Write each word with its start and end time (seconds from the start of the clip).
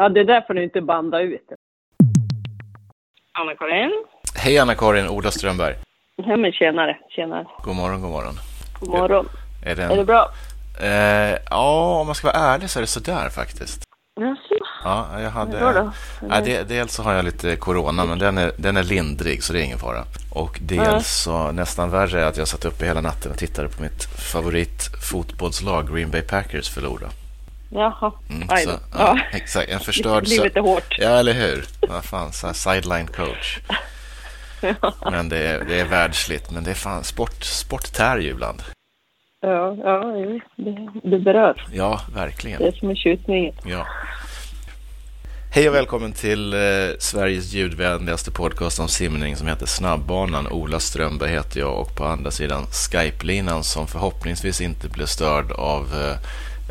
Ja, 0.00 0.08
det 0.08 0.20
är 0.20 0.24
därför 0.24 0.54
du 0.54 0.64
inte 0.64 0.80
bandar 0.80 1.20
ut. 1.20 1.48
Anna-Karin? 3.38 4.04
Hej 4.34 4.58
Anna-Karin, 4.58 5.08
Ola 5.08 5.30
Strömberg. 5.30 5.74
Ja, 6.16 6.36
men 6.36 6.52
tjenare, 6.52 6.98
tjenare. 7.08 7.46
God 7.64 7.76
morgon, 7.76 8.00
god 8.00 8.10
morgon. 8.10 8.34
God 8.80 8.88
morgon. 8.88 9.28
Är 9.66 9.76
det, 9.76 9.82
Är 9.82 9.96
det 9.96 10.04
bra? 10.04 10.30
Eh, 10.80 11.38
ja, 11.50 12.00
om 12.00 12.06
man 12.06 12.14
ska 12.14 12.26
vara 12.26 12.36
ärlig 12.36 12.70
så 12.70 12.78
är 12.78 12.80
det 12.80 12.86
sådär 12.86 13.28
faktiskt. 13.28 13.82
Jaså? 14.20 14.64
Ja, 14.84 15.20
jag 15.20 15.30
hade... 15.30 15.60
Då? 15.60 15.92
Ja, 16.28 16.40
det, 16.44 16.68
dels 16.68 16.92
så 16.92 17.02
har 17.02 17.12
jag 17.14 17.24
lite 17.24 17.56
corona, 17.56 18.04
men 18.04 18.18
den 18.18 18.38
är, 18.38 18.52
den 18.56 18.76
är 18.76 18.82
lindrig 18.82 19.42
så 19.42 19.52
det 19.52 19.60
är 19.60 19.64
ingen 19.64 19.78
fara. 19.78 20.04
Och 20.34 20.58
dels 20.62 21.22
så 21.22 21.52
nästan 21.52 21.90
värre 21.90 22.20
är 22.22 22.26
att 22.26 22.36
jag 22.36 22.48
satt 22.48 22.64
uppe 22.64 22.84
hela 22.84 23.00
natten 23.00 23.32
och 23.32 23.38
tittade 23.38 23.68
på 23.68 23.82
mitt 23.82 24.04
favoritfotbollslag 24.32 25.94
Green 25.94 26.10
Bay 26.10 26.22
Packers 26.22 26.74
förlora. 26.74 27.08
Jaha. 27.70 28.12
Mm, 28.30 28.48
så, 28.48 28.54
ja, 28.70 28.78
Ja. 28.92 29.18
exakt. 29.32 29.68
En 29.70 29.80
förstörd... 29.80 30.28
Livet 30.28 30.56
är 30.56 30.60
hårt. 30.60 30.96
Ja, 30.98 31.08
eller 31.08 31.32
hur? 31.32 31.64
Vad 31.88 32.04
fan, 32.04 32.32
så 32.32 32.46
här 32.46 32.54
sideline 32.54 33.06
coach. 33.06 33.58
Men 35.10 35.28
det 35.28 35.38
är, 35.38 35.64
det 35.64 35.80
är 35.80 35.84
världsligt. 35.84 36.50
Men 36.50 36.64
det 36.64 36.70
är 36.70 36.74
fan, 36.74 37.04
sport, 37.04 37.44
sport 37.44 37.92
tär 37.92 38.18
ju 38.18 38.30
ibland. 38.30 38.62
Ja, 39.40 39.76
ja, 39.84 40.04
det, 40.56 40.88
det 41.10 41.18
berör. 41.18 41.66
Ja, 41.72 42.00
verkligen. 42.14 42.60
Det 42.60 42.68
är 42.68 42.72
som 42.72 42.90
en 42.90 42.96
tjusning. 42.96 43.54
Ja. 43.64 43.86
Hej 45.54 45.68
och 45.68 45.74
välkommen 45.74 46.12
till 46.12 46.52
eh, 46.52 46.58
Sveriges 46.98 47.52
ljudvänligaste 47.52 48.30
podcast 48.30 48.80
om 48.80 48.88
simning 48.88 49.36
som 49.36 49.46
heter 49.46 49.66
Snabbbanan. 49.66 50.48
Ola 50.48 50.80
Strömberg 50.80 51.30
heter 51.30 51.60
jag 51.60 51.80
och 51.80 51.96
på 51.96 52.04
andra 52.04 52.30
sidan 52.30 52.66
Skype-linan 52.66 53.64
som 53.64 53.86
förhoppningsvis 53.86 54.60
inte 54.60 54.88
blir 54.88 55.06
störd 55.06 55.52
av 55.52 55.82
eh, 55.82 56.16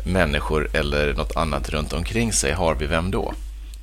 människor 0.04 0.68
eller 0.72 1.14
något 1.14 1.36
annat 1.36 1.70
runt 1.70 1.92
omkring 1.92 2.32
sig 2.32 2.52
har 2.52 2.74
vi 2.74 2.86
vem 2.86 3.10
då? 3.10 3.34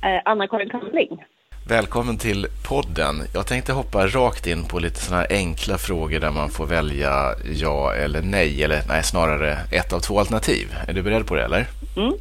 Eh, 0.02 0.20
Anna-Karin 0.24 0.70
Kamling. 0.70 1.24
Välkommen 1.68 2.18
till 2.18 2.46
podden. 2.68 3.22
Jag 3.34 3.46
tänkte 3.46 3.72
hoppa 3.72 4.06
rakt 4.06 4.46
in 4.46 4.64
på 4.64 4.78
lite 4.78 5.00
sådana 5.00 5.22
här 5.22 5.36
enkla 5.36 5.78
frågor 5.78 6.20
där 6.20 6.30
man 6.30 6.50
får 6.50 6.66
välja 6.66 7.34
ja 7.54 7.94
eller 7.94 8.22
nej, 8.22 8.64
eller 8.64 8.82
nej, 8.88 9.02
snarare 9.02 9.58
ett 9.72 9.92
av 9.92 10.00
två 10.00 10.18
alternativ. 10.18 10.66
Är 10.88 10.92
du 10.92 11.02
beredd 11.02 11.26
på 11.26 11.34
det 11.34 11.44
eller? 11.44 11.66
Mm. 11.96 12.12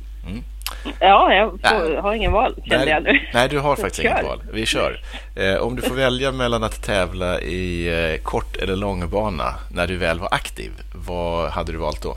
Ja, 1.00 1.34
jag 1.34 1.50
får, 1.52 2.02
har 2.02 2.14
ingen 2.14 2.32
val, 2.32 2.56
kände 2.56 2.78
nej, 2.78 2.90
jag 2.90 3.04
nu. 3.04 3.20
Nej, 3.34 3.50
du 3.50 3.60
har 3.60 3.76
faktiskt 3.76 4.04
inget 4.04 4.24
val. 4.24 4.42
Vi 4.54 4.66
kör. 4.66 5.00
Eh, 5.36 5.56
om 5.56 5.76
du 5.76 5.82
får 5.82 5.96
välja 5.96 6.32
mellan 6.32 6.64
att 6.64 6.84
tävla 6.84 7.42
i 7.42 7.88
eh, 7.88 8.22
kort 8.24 8.58
eller 8.58 8.76
långbana 8.76 9.56
när 9.72 9.88
du 9.88 9.98
väl 9.98 10.20
var 10.20 10.30
aktiv, 10.32 10.72
vad 10.96 11.50
hade 11.50 11.72
du 11.72 11.78
valt 11.78 12.02
då? 12.02 12.16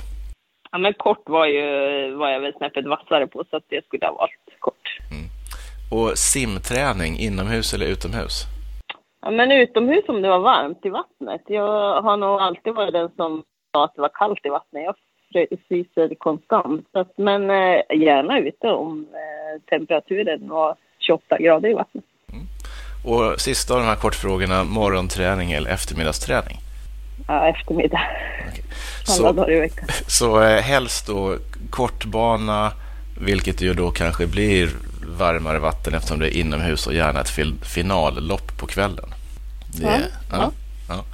Ja, 0.71 0.79
men 0.79 0.95
kort 0.95 1.29
var 1.29 1.47
ju 1.47 1.61
var 2.15 2.29
jag 2.31 2.41
väl 2.41 2.55
snäppet 2.57 2.87
vassare 2.87 3.27
på, 3.27 3.45
så 3.51 3.57
att 3.57 3.65
det 3.69 3.85
skulle 3.85 4.07
ha 4.07 4.13
valt 4.13 4.59
kort. 4.59 4.99
Och 5.91 6.19
simträning, 6.19 7.19
inomhus 7.19 7.75
eller 7.75 7.87
utomhus? 7.87 8.45
Ja, 9.23 9.31
men 9.31 9.53
utomhus 9.53 10.05
om 10.09 10.23
det 10.23 10.29
var 10.29 10.39
varmt 10.39 10.87
i 10.87 10.89
vattnet. 10.89 11.43
Jag 11.47 12.03
har 12.03 12.17
nog 12.17 12.41
alltid 12.41 12.75
varit 12.75 12.93
den 12.93 13.11
som 13.17 13.43
sa 13.73 13.85
att 13.85 13.95
det 13.95 14.01
var 14.01 14.11
kallt 14.15 14.47
i 14.47 14.49
vattnet. 14.49 14.83
Jag 14.83 15.47
fryser 15.69 16.15
konstant. 16.15 16.87
Så 16.93 16.99
att, 16.99 17.19
men 17.19 17.51
eh, 17.51 17.81
gärna 17.95 18.39
ute 18.39 18.67
om 18.67 19.07
eh, 19.13 19.63
temperaturen 19.71 20.49
var 20.49 20.77
28 20.99 21.39
grader 21.39 21.69
i 21.69 21.75
vattnet. 21.75 22.05
Och 23.07 23.41
sista 23.41 23.75
av 23.75 23.81
de 23.81 23.87
här 23.87 23.97
kortfrågorna, 23.97 24.65
morgonträning 24.65 25.53
eller 25.53 25.71
eftermiddagsträning? 25.71 26.57
Ja, 27.29 27.49
eftermiddag. 27.49 28.01
Alla 28.01 29.17
Så, 29.17 29.33
dagar 29.33 29.53
i 29.53 29.61
veckan. 29.61 29.87
så 30.07 30.43
eh, 30.43 30.61
helst 30.63 31.07
då 31.07 31.37
kortbana, 31.71 32.73
vilket 33.21 33.61
ju 33.63 33.75
då 33.75 33.91
kanske 33.91 34.27
blir 34.27 34.69
varmare 35.19 35.59
vatten 35.59 35.95
eftersom 35.95 36.19
det 36.19 36.37
är 36.37 36.41
inomhus 36.41 36.87
och 36.87 36.95
gärna 36.95 37.21
ett 37.21 37.31
finallopp 37.63 38.59
på 38.59 38.67
kvällen. 38.67 39.05
Det, 39.81 39.83
Ja, 39.87 39.99
ja, 40.33 40.51
ja. 40.89 41.05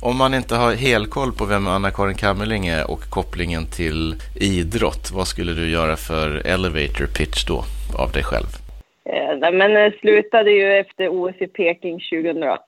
Om 0.00 0.16
man 0.16 0.34
inte 0.34 0.56
har 0.56 0.74
helkoll 0.74 1.32
på 1.32 1.44
vem 1.44 1.66
Anna-Karin 1.66 2.14
Kammerling 2.14 2.66
är 2.66 2.90
och 2.90 3.00
kopplingen 3.10 3.66
till 3.66 4.14
idrott, 4.34 5.10
vad 5.12 5.26
skulle 5.28 5.52
du 5.52 5.70
göra 5.70 5.96
för 5.96 6.46
elevator 6.46 7.06
pitch 7.06 7.44
då 7.44 7.64
av 7.98 8.12
dig 8.12 8.22
själv? 8.24 8.46
Eh, 9.04 9.38
nej, 9.40 9.52
men 9.52 9.76
eh, 9.76 9.92
slutade 10.00 10.50
ju 10.50 10.72
efter 10.80 11.08
OS 11.08 11.34
i 11.40 11.46
Peking 11.46 12.00
2008. 12.12 12.62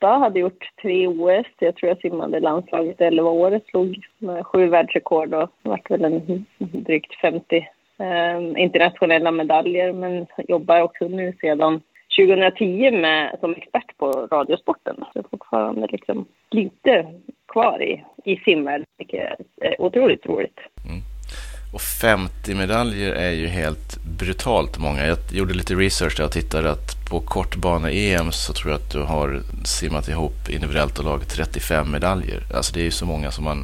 Hade 0.00 0.40
gjort 0.40 0.70
tre 0.82 1.06
OS. 1.06 1.46
Jag 1.58 1.76
tror 1.76 1.88
jag 1.88 1.98
simmade 2.00 2.40
landslaget 2.40 3.00
11 3.00 3.30
år. 3.30 3.60
Slog 3.70 4.06
med 4.18 4.46
sju 4.46 4.68
världsrekord 4.68 5.34
och 5.34 5.50
vart 5.62 5.90
väl 5.90 6.04
en 6.04 6.46
drygt 6.58 7.14
50 7.20 7.56
eh, 7.98 8.62
internationella 8.62 9.30
medaljer. 9.30 9.92
Men 9.92 10.26
jobbar 10.48 10.80
också 10.80 11.08
nu 11.08 11.32
sedan 11.40 11.80
2010 12.18 12.90
med, 12.90 13.36
som 13.40 13.54
expert 13.54 13.98
på 13.98 14.28
radiosporten. 14.32 14.96
Så 14.96 15.10
jag 15.14 15.24
är 15.24 15.28
fortfarande 15.28 15.86
liksom 15.90 16.26
lite 16.50 17.06
kvar 17.48 17.82
i, 17.82 18.04
i 18.24 18.36
simvärlden, 18.36 18.86
vilket 18.98 19.38
är 19.60 19.80
otroligt 19.80 20.26
roligt. 20.26 20.58
Mm. 20.88 21.00
Och 21.74 21.80
50 21.80 22.54
medaljer 22.54 23.14
är 23.14 23.30
ju 23.30 23.46
helt 23.46 23.98
brutalt 24.18 24.78
många. 24.78 25.06
Jag 25.06 25.18
gjorde 25.32 25.54
lite 25.54 25.74
research 25.74 26.16
där 26.16 26.24
och 26.24 26.32
tittade 26.32 26.70
att 26.70 26.97
på 27.10 27.20
kortbane-EM 27.20 28.32
så 28.32 28.52
tror 28.52 28.72
jag 28.72 28.80
att 28.80 28.92
du 28.92 29.02
har 29.02 29.40
simmat 29.64 30.08
ihop 30.08 30.48
individuellt 30.50 30.98
och 30.98 31.04
lag 31.04 31.20
35 31.28 31.92
medaljer. 31.92 32.40
Alltså 32.54 32.74
det 32.74 32.80
är 32.80 32.84
ju 32.84 32.90
så 32.90 33.06
många 33.06 33.30
som 33.30 33.44
man, 33.44 33.58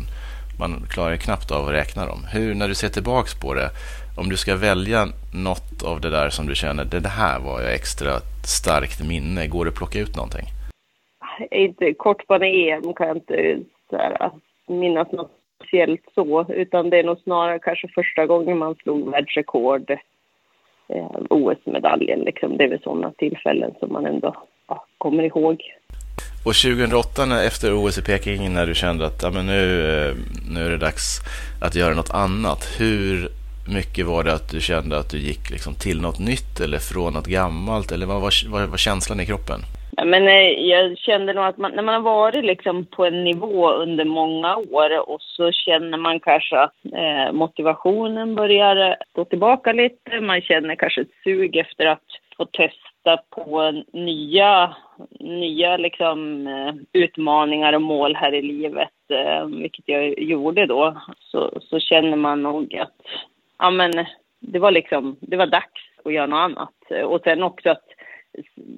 man 0.59 0.87
klarar 0.91 1.17
knappt 1.17 1.51
av 1.51 1.67
att 1.67 1.75
räkna 1.75 2.07
dem. 2.07 2.21
Hur, 2.33 2.55
när 2.55 2.69
du 2.69 2.75
ser 2.75 2.89
tillbaks 2.89 3.41
på 3.41 3.55
det, 3.55 3.71
om 4.17 4.29
du 4.29 4.37
ska 4.37 4.57
välja 4.57 5.09
något 5.35 5.83
av 5.83 6.01
det 6.01 6.11
där 6.11 6.31
som 6.31 6.47
du 6.47 6.55
känner, 6.55 6.85
det 6.85 7.09
här 7.09 7.41
var 7.41 7.61
ju 7.61 7.67
extra 7.67 8.13
starkt 8.45 9.05
minne, 9.09 9.47
går 9.47 9.65
det 9.65 9.69
att 9.69 9.77
plocka 9.77 9.99
ut 9.99 10.17
någonting? 10.17 10.47
inte 11.51 11.95
kortbane-EM 11.95 12.95
kan 12.95 13.09
jag 13.09 13.17
inte 13.17 13.59
här, 13.93 14.23
alltså, 14.23 14.41
minnas 14.67 15.13
något 15.13 15.31
speciellt 15.57 16.05
så, 16.15 16.47
utan 16.49 16.91
det 16.91 16.99
är 16.99 17.05
nog 17.05 17.19
snarare 17.19 17.59
kanske 17.59 17.89
första 17.89 18.27
gången 18.27 18.59
man 18.59 18.75
slog 18.75 19.11
världsrekord, 19.11 19.91
eh, 20.89 21.07
OS-medaljen 21.31 22.21
liksom. 22.21 22.57
Det 22.57 22.65
är 22.65 22.69
väl 22.69 22.83
sådana 22.83 23.13
tillfällen 23.19 23.71
som 23.79 23.93
man 23.93 24.07
ändå 24.07 24.35
ja, 24.69 24.87
kommer 24.99 25.23
ihåg. 25.23 25.63
Och 26.47 26.55
2008 26.55 27.27
när, 27.27 27.47
efter 27.47 27.85
OS 27.85 27.99
i 27.99 28.03
Peking 28.03 28.55
när 28.55 28.67
du 28.67 28.75
kände 28.75 29.07
att 29.07 29.23
ja, 29.23 29.31
men 29.31 29.47
nu, 29.47 29.63
eh, 29.87 30.15
nu 30.51 30.67
är 30.67 30.71
det 30.71 30.77
dags 30.77 31.21
att 31.63 31.75
göra 31.75 31.95
något 31.95 32.15
annat. 32.15 32.77
Hur 32.79 33.29
mycket 33.69 34.07
var 34.07 34.25
det 34.25 34.33
att 34.33 34.51
du 34.51 34.61
kände 34.61 34.99
att 34.99 35.11
du 35.11 35.19
gick 35.19 35.51
liksom 35.51 35.75
till 35.75 36.01
något 36.01 36.19
nytt 36.19 36.61
eller 36.61 36.79
från 36.79 37.13
något 37.13 37.27
gammalt? 37.27 37.93
Eller 37.93 38.07
vad 38.07 38.21
var, 38.21 38.51
vad 38.51 38.69
var 38.69 38.77
känslan 38.77 39.21
i 39.21 39.27
kroppen? 39.27 39.61
Men 40.03 40.29
eh, 40.29 40.51
jag 40.51 40.99
kände 40.99 41.33
nog 41.33 41.45
att 41.45 41.59
man, 41.59 41.73
när 41.73 41.83
man 41.83 41.95
har 41.95 42.01
varit 42.01 42.45
liksom 42.45 42.87
på 42.87 43.05
en 43.05 43.25
nivå 43.25 43.71
under 43.71 44.05
många 44.05 44.57
år 44.57 45.09
och 45.11 45.23
så 45.23 45.53
känner 45.53 45.99
man 45.99 46.21
kanske 46.21 46.59
att 46.59 46.75
eh, 46.93 47.33
motivationen 47.33 48.35
börjar 48.35 48.91
eh, 48.91 48.95
gå 49.13 49.25
tillbaka 49.25 49.73
lite. 49.73 50.21
Man 50.21 50.41
känner 50.41 50.75
kanske 50.75 51.01
ett 51.01 51.23
sug 51.25 51.57
efter 51.57 51.87
att 51.87 52.05
få 52.37 52.45
testa 52.45 53.17
på 53.31 53.83
nya, 53.93 54.77
nya 55.21 55.77
liksom, 55.77 56.47
eh, 56.47 56.75
utmaningar 56.93 57.73
och 57.73 57.83
mål 57.83 58.17
här 58.17 58.35
i 58.35 58.43
livet, 58.43 59.11
eh, 59.11 59.47
vilket 59.47 59.89
jag 59.89 60.19
gjorde 60.23 60.67
då. 60.67 60.97
Så, 61.19 61.51
så 61.61 61.81
känner 61.81 62.17
man 62.17 62.43
nog 62.43 62.77
att 62.77 62.95
ja, 63.59 63.71
men, 63.71 63.93
det 64.41 64.59
var 64.59 64.71
liksom, 64.71 65.17
det 65.21 65.37
var 65.37 65.47
dags 65.47 65.83
att 66.05 66.13
göra 66.13 66.27
något 66.27 66.39
annat. 66.39 67.05
Och 67.05 67.21
sen 67.25 67.43
också 67.43 67.71
att 67.71 67.94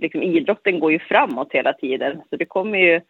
liksom, 0.01 0.23
idrotten 0.23 0.81
går 0.81 0.93
ju 0.93 0.99
framåt 0.99 1.53
hela 1.53 1.73
tiden. 1.73 2.23
Så 2.31 2.37
det 2.37 2.45
kommer 2.45 2.79
ju 2.79 3.01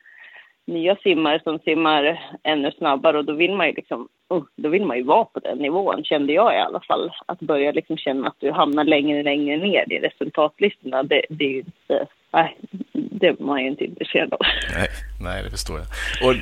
nya 0.66 0.96
simmare 0.96 1.40
som 1.44 1.58
simmar 1.58 2.20
ännu 2.42 2.70
snabbare 2.70 3.18
och 3.18 3.24
då 3.24 3.32
vill 3.32 3.54
man 3.54 3.66
ju 3.66 3.72
liksom, 3.72 4.08
oh, 4.28 4.44
då 4.56 4.68
vill 4.68 4.84
man 4.84 4.96
ju 4.96 5.02
vara 5.02 5.24
på 5.24 5.40
den 5.40 5.58
nivån, 5.58 6.04
kände 6.04 6.32
jag 6.32 6.54
i 6.54 6.58
alla 6.58 6.80
fall. 6.80 7.10
Att 7.26 7.40
börja 7.40 7.72
liksom 7.72 7.96
känna 7.96 8.28
att 8.28 8.40
du 8.40 8.50
hamnar 8.50 8.84
längre 8.84 9.18
och 9.18 9.24
längre 9.24 9.56
ner 9.56 9.92
i 9.92 9.98
resultatlistorna, 9.98 11.02
det, 11.02 11.22
det 11.28 11.44
är 11.44 11.50
ju 11.50 11.58
inte, 11.58 12.06
nej, 12.36 12.58
det 12.92 13.26
är 13.26 13.36
man 13.38 13.62
ju 13.62 13.68
inte 13.68 13.84
intresserad 13.84 14.32
av. 14.32 14.38
Nej, 14.74 14.88
nej, 15.20 15.42
det 15.42 15.50
förstår 15.50 15.78
jag. 15.78 15.88
Och 16.28 16.34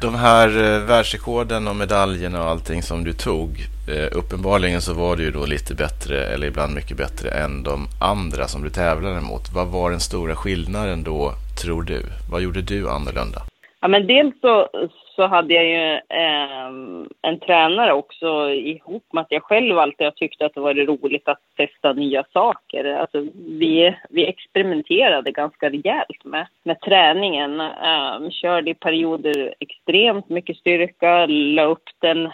de 0.00 0.14
här 0.14 0.48
eh, 0.48 0.86
världsrekorden 0.86 1.68
och 1.68 1.76
medaljerna 1.76 2.42
och 2.42 2.50
allting 2.50 2.82
som 2.82 3.04
du 3.04 3.12
tog, 3.12 3.50
eh, 3.88 4.18
uppenbarligen 4.18 4.80
så 4.80 4.94
var 4.94 5.16
du 5.16 5.22
ju 5.22 5.30
då 5.30 5.46
lite 5.46 5.74
bättre, 5.74 6.26
eller 6.26 6.46
ibland 6.46 6.74
mycket 6.74 6.96
bättre, 6.96 7.30
än 7.30 7.62
de 7.62 7.88
andra 8.00 8.48
som 8.48 8.62
du 8.62 8.70
tävlade 8.70 9.20
mot. 9.20 9.52
Vad 9.54 9.68
var 9.68 9.90
den 9.90 10.00
stora 10.00 10.34
skillnaden 10.34 11.04
då, 11.04 11.32
tror 11.62 11.82
du? 11.82 12.02
Vad 12.30 12.42
gjorde 12.42 12.62
du 12.62 12.90
annorlunda? 12.90 13.42
Ja, 13.80 13.88
men 13.88 14.06
dels 14.06 14.34
så, 14.40 14.68
så 15.16 15.26
hade 15.26 15.54
jag 15.54 15.64
ju 15.64 15.94
eh, 15.94 16.68
en 17.22 17.40
tränare 17.40 17.92
också 17.92 18.50
ihop 18.50 19.04
med 19.12 19.20
att 19.20 19.32
jag 19.32 19.42
själv 19.42 19.78
alltid 19.78 20.06
har 20.06 20.12
tyckt 20.12 20.42
att 20.42 20.54
det 20.54 20.60
varit 20.60 20.88
roligt 20.88 21.28
att 21.28 21.40
testa 21.56 21.92
nya 21.92 22.24
saker. 22.32 22.84
Alltså, 22.84 23.26
vi, 23.34 23.96
vi 24.10 24.26
experimenterade 24.26 25.30
ganska 25.30 25.70
rejält 25.70 26.24
med, 26.24 26.46
med 26.62 26.80
träningen. 26.80 27.60
Eh, 27.60 28.30
körde 28.30 28.70
i 28.70 28.74
perioder 28.74 29.54
extremt 29.60 30.28
mycket 30.28 30.56
styrka, 30.56 31.26
la 31.26 31.64
upp 31.64 31.88
den 31.98 32.30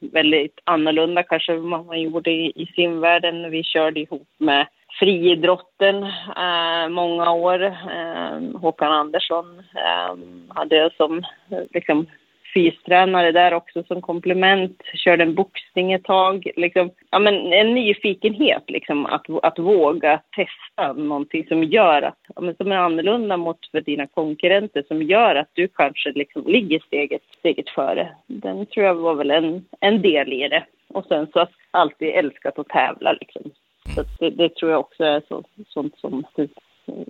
väldigt 0.00 0.60
annorlunda 0.64 1.22
kanske 1.22 1.52
än 1.52 1.70
vad 1.70 1.86
man 1.86 2.00
gjorde 2.00 2.30
i, 2.30 2.52
i 2.54 2.66
simvärlden. 2.66 3.50
Vi 3.50 3.64
körde 3.64 4.00
ihop 4.00 4.28
med 4.38 4.66
friidrotten 4.98 6.02
eh, 6.36 6.88
många 6.88 7.30
år. 7.30 7.62
Eh, 7.64 8.60
Håkan 8.60 8.92
Andersson 8.92 9.58
eh, 9.58 10.16
hade 10.48 10.76
jag 10.76 10.92
som 10.92 11.22
liksom, 11.70 12.06
fystränare 12.54 13.32
där 13.32 13.54
också 13.54 13.84
som 13.84 14.02
komplement. 14.02 14.82
Körde 14.94 15.22
en 15.22 15.34
boxning 15.34 15.92
ett 15.92 16.04
tag. 16.04 16.50
Liksom, 16.56 16.90
ja, 17.10 17.18
men 17.18 17.52
en 17.52 17.74
nyfikenhet 17.74 18.70
liksom, 18.70 19.06
att, 19.06 19.26
att 19.42 19.58
våga 19.58 20.20
testa 20.36 20.92
någonting 20.92 21.46
som 21.46 21.64
gör 21.64 22.02
att, 22.02 22.18
ja, 22.34 22.40
men 22.40 22.56
som 22.56 22.72
är 22.72 22.76
annorlunda 22.76 23.36
mot 23.36 23.70
för 23.70 23.80
dina 23.80 24.06
konkurrenter 24.06 24.84
som 24.88 25.02
gör 25.02 25.34
att 25.34 25.50
du 25.52 25.68
kanske 25.68 26.12
liksom 26.12 26.44
ligger 26.46 26.80
steget, 26.86 27.22
steget 27.38 27.70
före. 27.70 28.08
Den 28.26 28.66
tror 28.66 28.86
jag 28.86 28.94
var 28.94 29.14
väl 29.14 29.30
en, 29.30 29.64
en 29.80 30.02
del 30.02 30.32
i 30.32 30.48
det. 30.48 30.64
Och 30.88 31.04
sen 31.04 31.26
så 31.32 31.46
alltid 31.70 32.08
älskat 32.08 32.58
att 32.58 32.68
tävla 32.68 33.12
liksom. 33.12 33.50
Så 33.96 34.04
det, 34.18 34.30
det, 34.30 34.54
tror 34.54 34.70
jag 34.70 34.80
också 34.80 35.04
är 35.04 35.22
så, 35.28 35.44
sånt 35.68 35.94
som, 35.98 36.24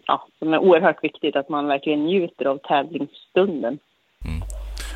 ja, 0.07 0.27
som 0.39 0.55
är 0.55 0.59
oerhört 0.59 1.05
viktigt, 1.05 1.37
att 1.37 1.49
man 1.49 1.67
verkligen 1.67 2.05
njuter 2.05 2.45
av 2.45 2.59
tävlingsstunden. 2.59 3.79
Mm. 4.25 4.43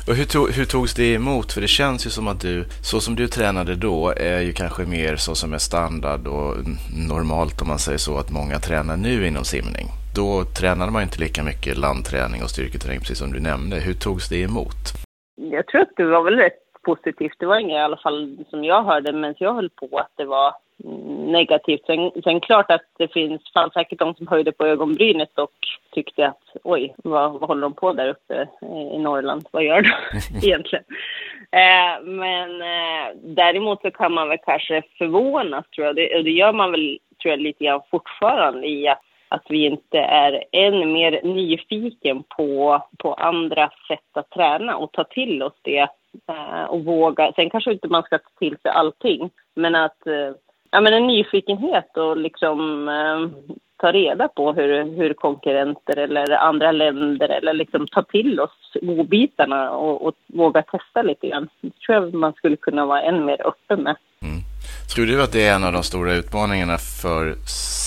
Och 0.07 0.15
hur, 0.15 0.25
tog, 0.25 0.51
hur 0.51 0.65
togs 0.65 0.93
det 0.95 1.13
emot? 1.13 1.53
För 1.53 1.61
det 1.61 1.67
känns 1.67 2.05
ju 2.05 2.09
som 2.09 2.27
att 2.27 2.41
du, 2.41 2.65
så 2.83 2.99
som 2.99 3.15
du 3.15 3.27
tränade 3.27 3.75
då, 3.75 4.13
är 4.17 4.41
ju 4.41 4.53
kanske 4.53 4.83
mer 4.85 5.15
så 5.15 5.35
som 5.35 5.53
är 5.53 5.57
standard 5.57 6.27
och 6.27 6.55
normalt 7.09 7.61
om 7.61 7.67
man 7.67 7.79
säger 7.79 7.97
så, 7.97 8.17
att 8.17 8.31
många 8.31 8.57
tränar 8.59 8.97
nu 8.97 9.27
inom 9.27 9.43
simning. 9.43 9.87
Då 10.15 10.43
tränade 10.59 10.91
man 10.91 11.01
inte 11.01 11.19
lika 11.19 11.43
mycket 11.43 11.77
landträning 11.77 12.43
och 12.43 12.49
styrketräning, 12.49 12.99
precis 12.99 13.19
som 13.19 13.33
du 13.33 13.39
nämnde. 13.39 13.75
Hur 13.75 13.93
togs 13.93 14.29
det 14.29 14.41
emot? 14.41 14.81
Jag 15.35 15.67
tror 15.67 15.81
att 15.81 15.95
det 15.97 16.05
var 16.05 16.23
väl 16.23 16.35
rätt 16.35 16.61
positivt. 16.83 17.35
Det 17.39 17.45
var 17.45 17.59
inget 17.59 17.75
i 17.75 17.85
alla 17.87 17.97
fall 17.97 18.37
som 18.49 18.63
jag 18.63 18.83
hörde 18.83 19.13
medan 19.13 19.35
jag 19.37 19.53
höll 19.53 19.69
på 19.69 19.97
att 19.97 20.13
det 20.17 20.25
var 20.25 20.53
negativt. 21.31 21.85
Sen, 21.85 22.11
sen 22.23 22.39
klart 22.39 22.71
att 22.71 22.81
det 22.97 23.13
finns, 23.13 23.41
fanns 23.53 23.73
säkert 23.73 23.99
de 23.99 24.15
som 24.15 24.27
höjde 24.27 24.51
på 24.51 24.65
ögonbrynet 24.65 25.39
och 25.39 25.51
tyckte 25.91 26.27
att 26.27 26.43
oj, 26.63 26.95
vad, 26.97 27.31
vad 27.31 27.49
håller 27.49 27.61
de 27.61 27.73
på 27.73 27.93
där 27.93 28.09
uppe 28.09 28.47
i 28.95 28.97
Norrland? 28.97 29.47
Vad 29.51 29.63
gör 29.63 29.81
de 29.81 29.89
egentligen? 30.47 30.85
Eh, 31.51 32.03
men 32.03 32.61
eh, 32.61 33.15
däremot 33.15 33.81
så 33.81 33.91
kan 33.91 34.13
man 34.13 34.29
väl 34.29 34.37
kanske 34.45 34.83
förvånas 34.97 35.69
tror 35.69 35.87
jag. 35.87 35.95
Det, 35.95 36.17
och 36.17 36.23
det 36.23 36.31
gör 36.31 36.53
man 36.53 36.71
väl 36.71 36.99
tror 37.21 37.29
jag 37.29 37.39
lite 37.39 37.63
grann 37.63 37.81
fortfarande 37.91 38.67
i 38.67 38.87
att 38.87 39.01
att 39.31 39.45
vi 39.49 39.65
inte 39.65 39.97
är 39.97 40.43
än 40.51 40.93
mer 40.93 41.21
nyfiken 41.23 42.23
på, 42.37 42.83
på 42.97 43.13
andra 43.13 43.71
sätt 43.87 44.09
att 44.13 44.29
träna 44.29 44.77
och 44.77 44.91
ta 44.91 45.03
till 45.03 45.43
oss 45.43 45.53
det 45.61 45.87
eh, 46.29 46.63
och 46.63 46.85
våga. 46.85 47.31
Sen 47.35 47.49
kanske 47.49 47.71
inte 47.71 47.87
man 47.87 48.03
ska 48.03 48.17
ta 48.17 48.29
till 48.39 48.57
sig 48.57 48.71
allting, 48.71 49.29
men 49.55 49.75
att 49.75 50.07
eh, 50.07 50.31
ja, 50.71 50.81
men 50.81 50.93
en 50.93 51.07
nyfikenhet 51.07 51.97
och 51.97 52.17
liksom 52.17 52.89
eh, 52.89 53.51
ta 53.81 53.91
reda 53.91 54.27
på 54.27 54.53
hur, 54.53 54.97
hur 54.97 55.13
konkurrenter 55.13 55.97
eller 55.97 56.31
andra 56.31 56.71
länder 56.71 57.29
eller 57.29 57.53
liksom 57.53 57.87
ta 57.87 58.03
till 58.03 58.39
oss 58.39 58.77
godbitarna 58.81 59.71
och, 59.71 60.05
och 60.05 60.13
våga 60.27 60.61
testa 60.61 61.01
lite 61.01 61.27
grann. 61.27 61.49
Det 61.61 61.71
tror 61.85 61.95
jag 61.95 62.13
man 62.13 62.33
skulle 62.33 62.55
kunna 62.55 62.85
vara 62.85 63.01
än 63.01 63.25
mer 63.25 63.47
öppen 63.47 63.83
med. 63.83 63.95
Mm. 64.21 64.41
Tror 64.95 65.05
du 65.05 65.23
att 65.23 65.31
det 65.31 65.47
är 65.47 65.55
en 65.55 65.63
av 65.63 65.73
de 65.73 65.83
stora 65.83 66.13
utmaningarna 66.13 66.77
för 66.77 67.35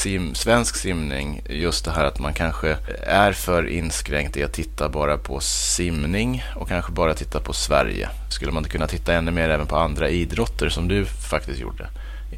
sim, 0.03 0.35
svensk 0.35 0.77
simning? 0.77 1.43
Just 1.51 1.85
det 1.85 1.91
här 1.91 2.05
att 2.05 2.21
man 2.21 2.33
kanske 2.33 2.77
är 3.07 3.33
för 3.33 3.69
inskränkt 3.69 4.37
i 4.37 4.43
att 4.43 4.53
titta 4.53 4.89
bara 4.89 5.17
på 5.17 5.41
simning 5.41 6.43
och 6.57 6.69
kanske 6.69 6.93
bara 6.93 7.15
titta 7.15 7.41
på 7.41 7.53
Sverige. 7.53 8.09
Skulle 8.31 8.53
man 8.53 8.65
kunna 8.65 8.87
titta 8.87 9.15
ännu 9.15 9.31
mer 9.31 9.49
även 9.49 9.67
på 9.67 9.77
andra 9.77 10.09
idrotter 10.09 10.69
som 10.69 10.89
du 10.89 11.05
faktiskt 11.05 11.61
gjorde? 11.61 11.85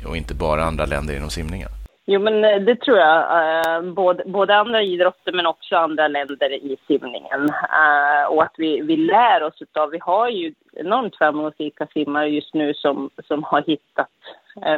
Och 0.06 0.16
inte 0.16 0.34
bara 0.34 0.62
andra 0.64 0.86
länder 0.86 1.16
inom 1.16 1.30
simningen? 1.30 1.68
Jo, 2.08 2.20
men 2.20 2.44
eh, 2.44 2.60
det 2.60 2.76
tror 2.76 2.98
jag. 2.98 3.18
Eh, 3.18 3.82
både, 3.82 4.24
både 4.26 4.56
andra 4.56 4.82
idrotter 4.82 5.32
men 5.32 5.46
också 5.46 5.76
andra 5.76 6.08
länder 6.08 6.52
i 6.52 6.76
simningen. 6.86 7.48
Eh, 7.48 8.24
och 8.30 8.42
att 8.42 8.54
vi, 8.56 8.80
vi 8.80 8.96
lär 8.96 9.42
oss 9.42 9.62
av... 9.72 9.90
Vi 9.90 9.98
har 10.00 10.28
ju 10.28 10.54
enormt 10.72 11.16
framgångsrika 11.16 11.86
simmare 11.86 12.28
just 12.28 12.54
nu 12.54 12.74
som, 12.74 13.10
som 13.28 13.44
har 13.44 13.62
hittat 13.62 14.08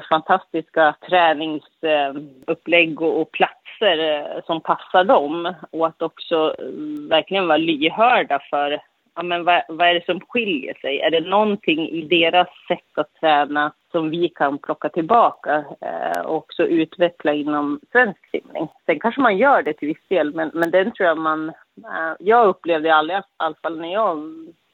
fantastiska 0.09 0.95
träningsupplägg 1.09 3.03
och, 3.03 3.21
och 3.21 3.33
platser 3.33 4.43
som 4.47 4.61
passar 4.61 5.05
dem. 5.05 5.55
Och 5.71 5.87
att 5.87 6.03
också 6.03 6.55
verkligen 7.11 7.49
vara 7.49 7.57
lyhörda 7.57 8.39
för 8.51 8.81
ja, 9.19 9.23
men 9.23 9.45
vad, 9.45 9.63
vad 9.69 9.89
är 9.89 9.95
det 9.95 10.05
som 10.05 10.21
skiljer 10.21 10.75
sig? 10.75 11.01
Är 11.01 11.11
det 11.11 11.21
någonting 11.21 11.89
i 11.89 12.03
deras 12.03 12.49
sätt 12.69 12.99
att 12.99 13.15
träna 13.21 13.73
som 13.93 14.11
vi 14.11 14.29
kan 14.29 14.59
plocka 14.59 14.89
tillbaka 14.89 15.65
eh, 15.81 16.21
och 16.21 16.37
också 16.37 16.63
utveckla 16.63 17.33
inom 17.33 17.81
svensk 17.93 18.31
simning? 18.31 18.69
Sen 18.87 19.01
kanske 19.01 19.21
man 19.21 19.39
gör 19.39 19.63
det 19.63 19.73
till 19.73 19.89
viss 19.89 20.09
del, 20.09 20.35
men, 20.35 20.51
men 20.55 20.71
den 20.71 20.93
tror 20.93 21.09
jag 21.09 21.19
man... 21.19 21.49
Eh, 21.49 22.15
jag 22.19 22.47
upplevde 22.47 22.89
i 22.89 22.93
alla 22.93 23.23
fall 23.63 23.81
när 23.81 23.93
jag 23.93 24.17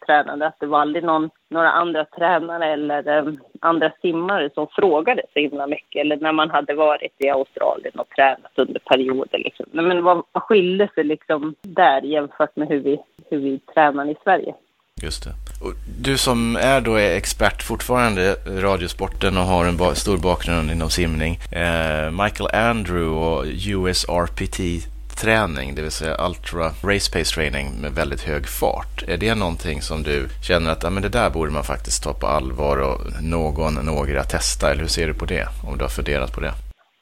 tränade, 0.07 0.47
att 0.47 0.61
det 0.61 0.67
var 0.67 0.81
aldrig 0.81 1.05
någon, 1.05 1.31
några 1.51 1.71
andra 1.71 2.05
tränare 2.05 2.73
eller 2.73 3.19
um, 3.19 3.41
andra 3.61 3.93
simmare 4.03 4.51
som 4.55 4.67
frågade 4.67 5.23
så 5.33 5.41
himla 5.41 5.67
mycket. 5.67 6.01
Eller 6.01 6.17
när 6.17 6.33
man 6.33 6.51
hade 6.51 6.75
varit 6.75 7.15
i 7.19 7.29
Australien 7.29 7.95
och 7.95 8.09
tränat 8.09 8.53
under 8.55 8.81
perioder. 8.81 9.39
Liksom. 9.39 9.67
Men 9.71 10.05
vad, 10.05 10.23
vad 10.33 10.43
skilde 10.43 10.89
sig 10.95 11.05
liksom 11.05 11.55
där 11.63 12.03
jämfört 12.03 12.57
med 12.57 12.69
hur 12.69 12.81
vi, 12.81 13.01
hur 13.31 13.39
vi 13.39 13.59
tränar 13.59 14.11
i 14.11 14.17
Sverige? 14.25 14.55
Just 15.03 15.25
det. 15.25 15.31
Och 15.65 15.73
du 16.01 16.19
som 16.19 16.57
är 16.57 16.81
då 16.81 16.95
är 16.95 17.17
expert 17.17 17.63
fortfarande 17.63 18.23
i 18.23 18.61
radiosporten 18.61 19.37
och 19.37 19.43
har 19.45 19.65
en 19.65 19.77
ba 19.77 19.95
stor 19.95 20.19
bakgrund 20.19 20.71
inom 20.71 20.91
simning. 20.91 21.35
Eh, 21.35 22.11
Michael 22.11 22.51
Andrew 22.71 23.09
och 23.09 23.45
USRPT 23.45 24.59
träning, 25.23 25.75
det 25.75 25.83
vill 25.83 25.99
säga 26.01 26.27
Ultra 26.29 26.67
Race 26.91 27.09
Pace 27.13 27.35
Training 27.35 27.67
med 27.83 27.93
väldigt 27.93 28.23
hög 28.31 28.45
fart. 28.61 28.97
Är 29.09 29.17
det 29.17 29.35
någonting 29.35 29.79
som 29.89 30.03
du 30.03 30.29
känner 30.49 30.71
att 30.71 30.83
ja, 30.83 30.91
men 30.91 31.03
det 31.03 31.09
där 31.09 31.31
borde 31.31 31.53
man 31.53 31.65
faktiskt 31.65 32.05
ta 32.05 32.13
på 32.13 32.27
allvar 32.27 32.77
och 32.89 32.99
någon, 33.37 33.75
några 33.93 34.23
testa? 34.23 34.71
Eller 34.71 34.81
hur 34.81 34.95
ser 34.97 35.07
du 35.07 35.15
på 35.15 35.27
det? 35.35 35.47
Om 35.69 35.79
du 35.79 35.85
har 35.85 35.95
funderat 35.99 36.35
på 36.35 36.41
det? 36.41 36.53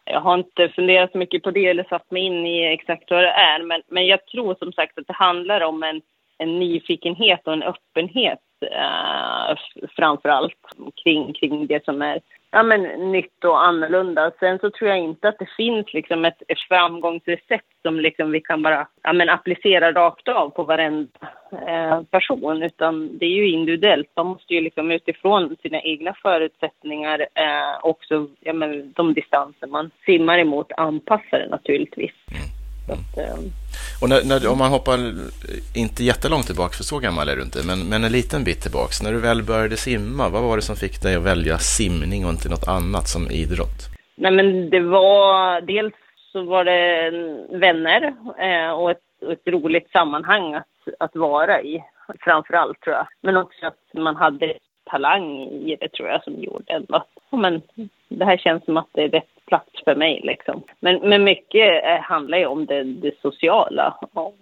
Jag 0.05 0.21
har 0.21 0.35
inte 0.39 0.69
funderat 0.69 1.13
så 1.13 1.19
mycket 1.19 1.43
på 1.43 1.51
det 1.51 1.67
eller 1.67 1.85
satt 1.85 2.11
mig 2.11 2.23
in 2.23 2.47
i 2.47 2.75
exakt 2.75 3.11
vad 3.11 3.23
det 3.23 3.35
är, 3.53 3.63
men, 3.63 3.83
men 3.89 4.07
jag 4.07 4.27
tror 4.27 4.55
som 4.55 4.73
sagt 4.73 4.99
att 4.99 5.07
det 5.07 5.23
handlar 5.27 5.61
om 5.61 5.83
en, 5.83 6.01
en 6.39 6.59
nyfikenhet 6.59 7.41
och 7.47 7.53
en 7.53 7.63
öppenhet 7.63 8.39
eh, 8.63 9.57
framför 9.97 10.29
allt 10.29 10.59
kring, 11.05 11.33
kring 11.33 11.67
det 11.67 11.85
som 11.85 12.03
är 12.03 12.21
ja, 12.53 12.63
men, 12.63 12.83
nytt 13.13 13.45
och 13.45 13.65
annorlunda. 13.65 14.31
Sen 14.41 14.59
så 14.59 14.71
tror 14.71 14.91
jag 14.91 14.99
inte 14.99 15.29
att 15.29 15.39
det 15.39 15.49
finns 15.57 15.93
liksom 15.93 16.25
ett, 16.25 16.43
ett 16.49 16.61
framgångsrecept 16.69 17.83
som 17.83 18.01
liksom 18.01 18.31
vi 18.31 18.41
kan 18.41 18.63
bara 18.63 18.87
ja, 19.03 19.13
men, 19.13 19.29
applicera 19.29 19.93
rakt 19.93 20.29
av 20.29 20.51
på 20.51 20.63
varenda 20.63 21.09
eh, 21.67 22.03
person, 22.03 22.63
utan 22.63 23.19
det 23.19 23.27
är 23.27 23.37
ju 23.37 23.51
individuellt. 23.51 24.11
Man 24.17 24.27
måste 24.27 24.55
ju 24.55 24.61
liksom 24.61 24.91
utifrån 24.91 25.57
sina 25.63 25.81
egna 25.81 26.15
förutsättningar 26.23 27.21
eh, 27.21 27.79
också, 27.83 28.29
ja, 28.41 28.53
men, 28.53 28.93
de 28.93 29.15
distanser 29.15 29.67
man 29.67 29.91
simmar 30.07 30.39
emot 30.39 30.73
anpassa 30.77 31.39
det 31.39 31.49
naturligtvis. 31.49 32.13
Mm. 32.31 32.62
Att, 32.89 33.19
eh, 33.19 33.35
och 34.03 34.09
när, 34.09 34.25
när, 34.25 34.51
om 34.53 34.59
man 34.59 34.71
hoppar, 34.71 34.99
inte 35.75 36.05
jättelångt 36.05 36.47
tillbaka, 36.47 36.77
för 36.77 36.85
så 36.85 36.99
gammal 36.99 37.29
är 37.29 37.37
du 37.37 37.43
inte, 37.43 37.67
men, 37.67 37.89
men 37.89 38.05
en 38.05 38.13
liten 38.13 38.45
bit 38.45 38.61
tillbaka. 38.63 38.93
När 39.03 39.13
du 39.13 39.21
väl 39.21 39.43
började 39.43 39.77
simma, 39.77 40.29
vad 40.29 40.43
var 40.43 40.57
det 40.57 40.63
som 40.63 40.77
fick 40.77 41.03
dig 41.03 41.15
att 41.17 41.23
välja 41.23 41.59
simning 41.59 42.25
och 42.25 42.31
inte 42.31 42.49
något 42.49 42.69
annat 42.69 43.09
som 43.09 43.31
idrott? 43.31 43.89
Nej, 44.15 44.33
men 44.33 44.71
det 44.71 44.81
var 44.81 45.61
dels 45.61 45.95
så 46.33 46.43
var 46.43 46.65
det 46.65 47.11
vänner 47.59 48.15
eh, 48.39 48.71
och, 48.71 48.91
ett, 48.91 49.07
och 49.27 49.33
ett 49.33 49.47
roligt 49.47 49.91
sammanhang 49.91 50.55
att, 50.55 50.67
att 50.99 51.17
vara 51.17 51.63
i, 51.63 51.85
framför 52.21 52.55
allt 52.55 52.81
tror 52.81 52.97
jag. 52.97 53.07
Men 53.21 53.37
också 53.37 53.67
att 53.67 54.03
man 54.03 54.17
hade 54.17 54.55
talang 54.85 55.43
i 55.43 55.77
det 55.81 55.89
tror 55.89 56.09
jag 56.09 56.25
som 56.25 56.43
gjorde 56.43 56.73
ändå 56.73 56.95
att 56.97 57.09
men, 57.31 57.63
det 58.19 58.25
här 58.25 58.37
känns 58.37 58.65
som 58.65 58.77
att 58.77 58.89
det 58.93 59.03
är 59.03 59.09
rätt 59.09 59.33
plats 59.47 59.85
för 59.85 59.95
mig. 59.95 60.21
Liksom. 60.25 60.63
Men, 60.81 61.09
men 61.09 61.25
mycket 61.25 61.85
eh, 61.85 62.01
handlar 62.01 62.39
ju 62.39 62.47
om 62.47 62.67
det, 62.67 62.83
det 62.83 63.21
sociala. 63.23 63.95
Och, 64.13 64.35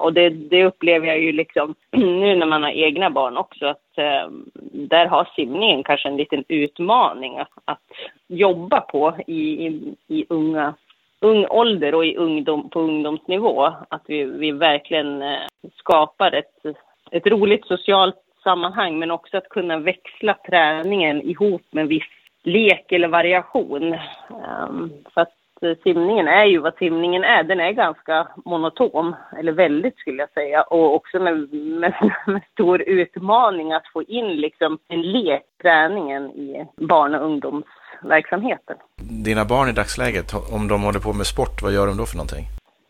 och 0.00 0.12
det, 0.12 0.28
det, 0.28 0.64
upplever 0.64 1.06
jag 1.06 1.20
ju 1.20 1.32
liksom 1.32 1.74
nu 1.90 2.36
när 2.36 2.46
man 2.46 2.62
har 2.62 2.70
egna 2.70 3.10
barn 3.10 3.36
också. 3.36 3.66
Att 3.66 3.98
eh, 3.98 4.30
där 4.72 5.06
har 5.06 5.28
simningen 5.36 5.82
kanske 5.84 6.08
en 6.08 6.16
liten 6.16 6.44
utmaning 6.48 7.38
att, 7.38 7.52
att 7.64 7.90
jobba 8.26 8.80
på 8.80 9.16
i, 9.26 9.66
i, 9.66 9.94
i 10.08 10.26
unga 10.28 10.74
ung 11.20 11.46
ålder 11.46 11.94
och 11.94 12.06
i 12.06 12.16
ungdom, 12.16 12.70
på 12.70 12.80
ungdomsnivå. 12.80 13.72
Att 13.88 14.02
vi, 14.06 14.24
vi 14.24 14.52
verkligen 14.52 15.22
eh, 15.22 15.38
skapar 15.76 16.32
ett, 16.32 16.76
ett 17.10 17.26
roligt 17.26 17.66
socialt 17.66 18.16
sammanhang 18.42 18.98
men 18.98 19.10
också 19.10 19.36
att 19.36 19.48
kunna 19.48 19.78
växla 19.78 20.34
träningen 20.34 21.22
ihop 21.22 21.62
med 21.70 21.88
viss 21.88 22.17
lek 22.42 22.92
eller 22.92 23.08
variation. 23.08 23.94
Um, 24.28 24.92
för 25.14 25.20
att 25.20 25.34
simningen 25.82 26.28
är 26.28 26.44
ju 26.44 26.58
vad 26.58 26.74
simningen 26.78 27.24
är. 27.24 27.42
Den 27.42 27.60
är 27.60 27.72
ganska 27.72 28.28
monoton, 28.44 29.14
eller 29.38 29.52
väldigt 29.52 29.98
skulle 29.98 30.22
jag 30.22 30.30
säga. 30.30 30.62
Och 30.62 30.94
också 30.94 31.18
med, 31.20 31.52
med, 31.52 32.12
med 32.26 32.42
stor 32.52 32.82
utmaning 32.82 33.72
att 33.72 33.86
få 33.92 34.02
in 34.02 34.28
liksom 34.28 34.78
en 34.88 35.02
lek, 35.02 35.42
träningen 35.62 36.30
i 36.30 36.66
barn 36.76 37.14
och 37.14 37.24
ungdomsverksamheten. 37.24 38.76
Dina 39.24 39.44
barn 39.44 39.68
i 39.68 39.72
dagsläget, 39.72 40.32
om 40.54 40.68
de 40.68 40.82
håller 40.82 41.00
på 41.00 41.12
med 41.12 41.26
sport, 41.26 41.62
vad 41.62 41.72
gör 41.72 41.86
de 41.86 41.96
då 41.96 42.06
för 42.06 42.16
någonting? 42.16 42.44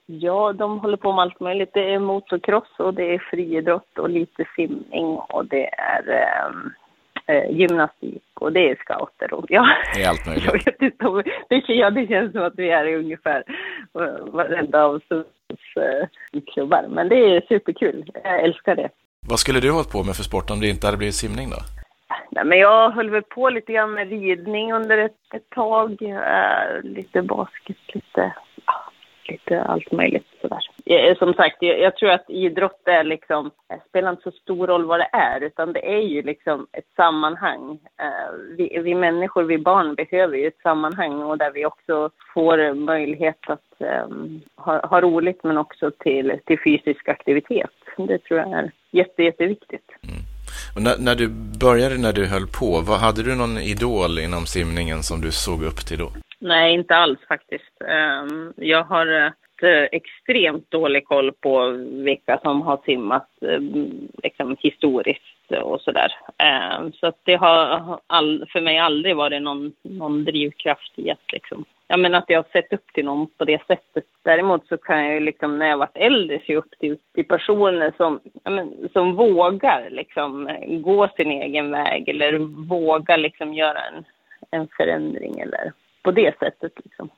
Ja, 0.07 0.53
de 0.53 0.79
håller 0.79 0.97
på 0.97 1.13
med 1.13 1.23
allt 1.23 1.41
möjligt. 1.41 1.71
Det 1.75 1.95
är 1.95 1.99
motocross 1.99 2.79
och 2.79 2.95
det 2.95 3.15
är 3.15 3.19
friidrott 3.19 3.99
och 3.99 4.11
lite 4.11 4.45
simning 4.57 5.17
och 5.17 5.47
det 5.47 5.67
är 5.75 6.03
ehm, 6.09 6.73
eh, 7.29 7.51
gymnastik 7.51 8.23
och 8.35 8.53
det 8.53 8.71
är 8.71 8.77
scouter. 8.77 9.35
Och, 9.35 9.45
ja, 9.49 9.69
det 9.95 10.03
är 10.03 10.09
allt 10.09 10.27
möjligt. 10.27 10.45
Jag 10.53 10.65
vet 10.65 10.83
inte 10.83 11.07
om, 11.07 11.23
det, 11.49 11.63
ja, 11.69 11.91
det 11.91 12.07
känns 12.07 12.33
som 12.33 12.43
att 12.43 12.55
vi 12.57 12.71
är 12.71 12.85
i 12.85 12.97
ungefär 12.97 13.43
varenda 14.33 14.85
av 14.85 15.01
eh, 15.11 16.41
klubbar. 16.55 16.87
Men 16.89 17.09
det 17.09 17.17
är 17.17 17.41
superkul. 17.49 18.11
Jag 18.25 18.41
älskar 18.43 18.77
det. 18.77 18.89
Vad 19.29 19.39
skulle 19.39 19.61
du 19.61 19.71
hållit 19.71 19.93
på 19.93 20.05
med 20.05 20.17
för 20.17 20.23
sport 20.23 20.51
om 20.51 20.61
det 20.61 20.69
inte 20.69 20.87
hade 20.87 20.99
blivit 20.99 21.15
simning 21.15 21.51
då? 21.51 21.57
Nej, 22.31 22.45
men 22.45 22.59
jag 22.59 22.91
höll 22.91 23.11
väl 23.11 23.23
på 23.23 23.49
lite 23.49 23.73
grann 23.73 23.93
med 23.93 24.09
ridning 24.09 24.73
under 24.73 24.99
ett, 24.99 25.35
ett 25.35 25.51
tag. 25.51 26.03
Äh, 26.03 26.83
lite 26.83 27.23
basket, 27.23 27.77
lite 27.95 28.33
lite 29.29 29.63
allt 29.63 29.93
möjligt 29.93 30.27
sådär. 30.41 31.15
Som 31.15 31.35
sagt, 31.35 31.57
jag, 31.61 31.81
jag 31.81 31.97
tror 31.97 32.11
att 32.11 32.31
idrott 32.31 32.83
är 32.85 33.05
liksom, 33.05 33.51
spelar 33.89 34.11
inte 34.11 34.23
så 34.23 34.31
stor 34.31 34.67
roll 34.67 34.85
vad 34.85 35.01
det 35.01 35.09
är, 35.13 35.41
utan 35.41 35.73
det 35.73 35.95
är 35.95 36.01
ju 36.01 36.23
liksom 36.23 36.67
ett 36.73 36.89
sammanhang. 36.97 37.79
Eh, 38.01 38.57
vi, 38.57 38.79
vi 38.83 38.95
människor, 38.95 39.43
vi 39.43 39.59
barn 39.59 39.95
behöver 39.95 40.37
ju 40.37 40.47
ett 40.47 40.63
sammanhang 40.63 41.23
och 41.23 41.39
där 41.39 41.51
vi 41.51 41.67
också 41.67 42.11
får 42.35 42.75
möjlighet 42.75 43.39
att 43.47 43.73
um, 43.79 44.41
ha, 44.57 44.87
ha 44.87 45.01
roligt 45.01 45.45
men 45.45 45.59
också 45.59 45.91
till, 45.91 46.41
till 46.47 46.59
fysisk 46.65 47.09
aktivitet. 47.09 47.71
Det 47.97 48.19
tror 48.19 48.41
jag 48.41 48.53
är 48.53 48.73
jätte, 48.91 49.23
jätteviktigt. 49.23 49.91
Mm. 50.03 50.29
Och 50.77 50.83
när, 50.83 50.99
när, 50.99 51.15
du 51.15 51.29
började, 51.61 51.99
när 51.99 52.13
du 52.13 52.27
höll 52.27 52.47
på, 52.61 52.81
vad, 52.89 52.99
hade 52.99 53.23
du 53.23 53.35
någon 53.35 53.59
idol 53.59 54.19
inom 54.19 54.47
simningen 54.47 55.03
som 55.03 55.21
du 55.21 55.31
såg 55.31 55.63
upp 55.63 55.87
till 55.87 55.99
då? 55.99 56.13
Nej, 56.39 56.75
inte 56.75 56.97
alls 56.97 57.19
faktiskt. 57.29 57.83
Ehm, 57.89 58.53
jag 58.57 58.85
har 58.85 59.07
eh, 59.63 59.89
extremt 59.93 60.71
dålig 60.71 61.05
koll 61.05 61.33
på 61.33 61.69
vilka 62.05 62.39
som 62.39 62.63
har 62.63 62.81
simmat 62.85 63.29
ehm, 63.43 64.09
liksom, 64.23 64.57
historiskt 64.61 65.53
och 65.63 65.81
sådär. 65.81 66.13
där. 66.39 66.93
så 66.95 67.07
att 67.07 67.21
det 67.25 67.35
har 67.35 68.01
all, 68.07 68.47
för 68.53 68.61
mig 68.61 68.79
aldrig 68.79 69.17
varit 69.17 69.43
någon, 69.43 69.73
någon 69.83 70.25
drivkraft 70.25 70.93
i 70.97 71.11
att 71.11 71.33
liksom, 71.33 71.65
jag 71.89 72.01
menar 72.01 72.19
att 72.19 72.31
jag 72.31 72.39
har 72.39 72.53
sett 72.53 72.73
upp 72.73 72.93
till 72.93 73.05
någon 73.05 73.27
på 73.27 73.45
det 73.45 73.67
sättet. 73.67 74.05
Däremot 74.23 74.69
så 74.69 74.77
kan 74.77 75.05
jag 75.05 75.15
ju 75.15 75.21
liksom 75.21 75.59
när 75.59 75.67
jag 75.67 75.79
varit 75.79 75.97
äldre 75.97 76.41
se 76.47 76.57
upp 76.57 76.71
till, 76.81 76.97
till 77.15 77.25
personer 77.25 77.93
som, 77.97 78.21
men, 78.45 78.89
som 78.93 79.15
vågar 79.17 79.89
liksom 79.91 80.49
eh, 80.49 80.79
gå 80.79 81.09
sin 81.17 81.31
egen 81.31 81.71
väg 81.71 82.09
eller 82.09 82.39
vågar 82.69 83.19
liksom 83.19 83.55
göra 83.55 83.79
en, 83.81 84.05
en 84.51 84.69
förändring 84.77 85.41
eller 85.41 85.73
på 86.03 86.11
det 86.11 86.39
sättet. 86.39 86.73
Liksom. 86.85 87.11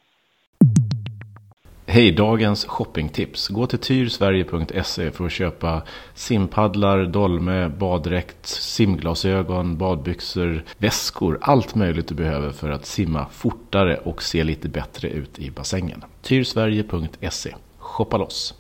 Hej, 1.86 2.12
dagens 2.12 2.64
shoppingtips. 2.64 3.48
Gå 3.48 3.66
till 3.66 3.78
tyrsverige.se 3.78 5.10
för 5.10 5.26
att 5.26 5.32
köpa 5.32 5.82
simpaddlar, 6.14 7.04
dolme, 7.04 7.68
baddräkt, 7.68 8.46
simglasögon, 8.46 9.78
badbyxor, 9.78 10.62
väskor. 10.78 11.38
Allt 11.40 11.74
möjligt 11.74 12.08
du 12.08 12.14
behöver 12.14 12.50
för 12.50 12.70
att 12.70 12.86
simma 12.86 13.26
fortare 13.26 13.96
och 13.96 14.22
se 14.22 14.44
lite 14.44 14.68
bättre 14.68 15.08
ut 15.08 15.38
i 15.38 15.50
bassängen. 15.50 16.04
tyrsverige.se. 16.22 17.54
Shoppa 17.78 18.16
loss! 18.16 18.59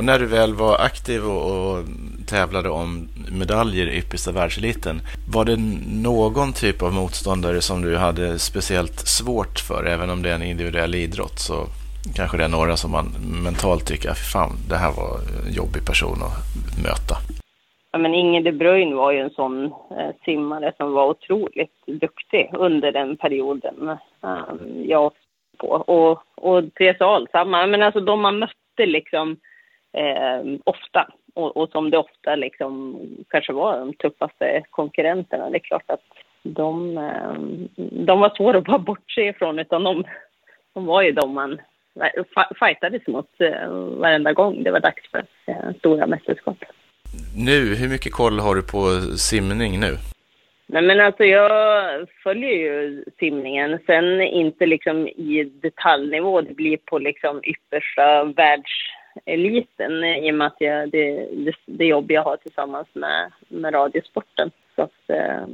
Och 0.00 0.06
när 0.06 0.18
du 0.18 0.26
väl 0.26 0.54
var 0.54 0.74
aktiv 0.78 1.20
och, 1.24 1.42
och 1.50 1.84
tävlade 2.28 2.68
om 2.68 3.08
medaljer 3.40 3.86
i 3.86 3.98
yppersta 3.98 4.32
världseliten, 4.32 5.00
var 5.34 5.44
det 5.44 5.56
någon 6.06 6.52
typ 6.52 6.82
av 6.82 6.92
motståndare 6.92 7.60
som 7.60 7.82
du 7.82 7.96
hade 7.96 8.38
speciellt 8.38 8.98
svårt 8.98 9.58
för? 9.68 9.84
Även 9.86 10.10
om 10.10 10.22
det 10.22 10.30
är 10.30 10.34
en 10.34 10.42
individuell 10.42 10.94
idrott 10.94 11.38
så 11.38 11.54
kanske 12.16 12.36
det 12.36 12.44
är 12.44 12.48
några 12.58 12.76
som 12.76 12.90
man 12.90 13.06
mentalt 13.44 13.86
tycker, 13.86 14.10
ah, 14.10 14.14
fan, 14.34 14.52
det 14.68 14.76
här 14.76 14.92
var 15.00 15.10
en 15.46 15.52
jobbig 15.52 15.82
person 15.86 16.18
att 16.28 16.38
möta. 16.86 17.14
Ja, 17.92 17.98
men 17.98 18.14
Inge 18.14 18.40
de 18.42 18.52
Bruyne 18.52 18.94
var 18.94 19.12
ju 19.12 19.18
en 19.18 19.30
sån 19.30 19.64
eh, 19.66 20.12
simmare 20.24 20.72
som 20.76 20.92
var 20.92 21.06
otroligt 21.08 21.76
duktig 21.86 22.50
under 22.52 22.92
den 22.92 23.16
perioden 23.16 23.76
eh, 24.22 24.54
jag 24.84 25.12
på. 25.58 25.68
Och, 25.68 26.12
och 26.48 26.74
Therese 26.74 27.00
Ahl, 27.00 27.28
samma. 27.32 27.66
Men 27.66 27.82
alltså 27.82 28.00
de 28.00 28.20
man 28.20 28.38
mötte 28.38 28.86
liksom 28.86 29.36
eh, 29.92 30.58
ofta 30.64 31.08
och, 31.34 31.56
och, 31.56 31.70
som 31.70 31.90
det 31.90 31.98
ofta 31.98 32.34
liksom 32.36 33.00
kanske 33.28 33.52
var 33.52 33.78
de 33.78 33.92
tuffaste 33.92 34.62
konkurrenterna. 34.70 35.50
Det 35.50 35.56
är 35.56 35.58
klart 35.58 35.90
att 35.90 36.04
de, 36.42 36.98
eh, 36.98 37.34
de 37.76 38.20
var 38.20 38.36
svåra 38.36 38.58
att 38.58 38.64
bara 38.64 38.78
bortse 38.78 39.22
ifrån 39.22 39.58
utan 39.58 39.82
de, 39.82 40.04
de 40.74 40.86
var 40.86 41.02
ju 41.02 41.12
de 41.12 41.34
man 41.34 41.60
fightades 42.60 43.06
mot 43.06 43.40
eh, 43.40 43.68
varenda 43.72 44.32
gång 44.32 44.62
det 44.62 44.70
var 44.70 44.80
dags 44.80 45.10
för 45.10 45.24
eh, 45.46 45.76
stora 45.78 46.06
mästerskap. 46.06 46.64
Nu, 47.36 47.74
hur 47.74 47.88
mycket 47.88 48.12
koll 48.12 48.38
har 48.38 48.54
du 48.54 48.62
på 48.62 49.16
simning 49.16 49.80
nu? 49.80 49.96
Nej 50.66 50.82
men 50.82 51.00
alltså 51.00 51.24
jag 51.24 51.50
följer 52.22 52.50
ju 52.50 53.04
simningen, 53.18 53.78
sen 53.86 54.20
inte 54.20 54.66
liksom 54.66 55.08
i 55.08 55.52
detaljnivå, 55.62 56.40
det 56.40 56.54
blir 56.54 56.76
på 56.76 56.98
liksom 56.98 57.40
yppersta 57.44 58.24
världs 58.24 58.70
eliten 59.24 60.04
i 60.04 60.30
och 60.30 60.34
med 60.34 60.46
att 60.46 60.56
jag, 60.58 60.90
det, 60.90 61.28
det, 61.32 61.54
det 61.66 61.84
jobb 61.84 62.10
jag 62.10 62.22
har 62.22 62.36
tillsammans 62.36 62.88
med, 62.92 63.32
med 63.48 63.74
Radiosporten. 63.74 64.50
Så 64.76 64.82
att, 64.82 65.10
eh, 65.10 65.44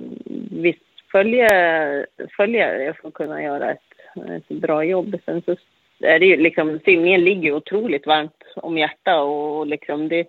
visst 0.51 0.81
följer, 1.13 2.07
följer 2.37 2.79
jag 2.79 2.97
för 2.97 3.09
att 3.09 3.15
kunna 3.15 3.43
göra 3.43 3.71
ett, 3.71 4.19
ett 4.37 4.49
bra 4.49 4.85
jobb. 4.85 5.17
Sen 5.25 5.43
så 5.43 5.57
är 6.01 6.19
det 6.19 6.27
ju 6.27 6.37
liksom, 6.37 6.81
simningen 6.85 7.25
ligger 7.25 7.53
otroligt 7.53 8.07
varmt 8.07 8.43
om 8.57 8.79
hjärtat 8.79 9.25
och 9.25 9.67
liksom 9.67 10.09
det, 10.09 10.27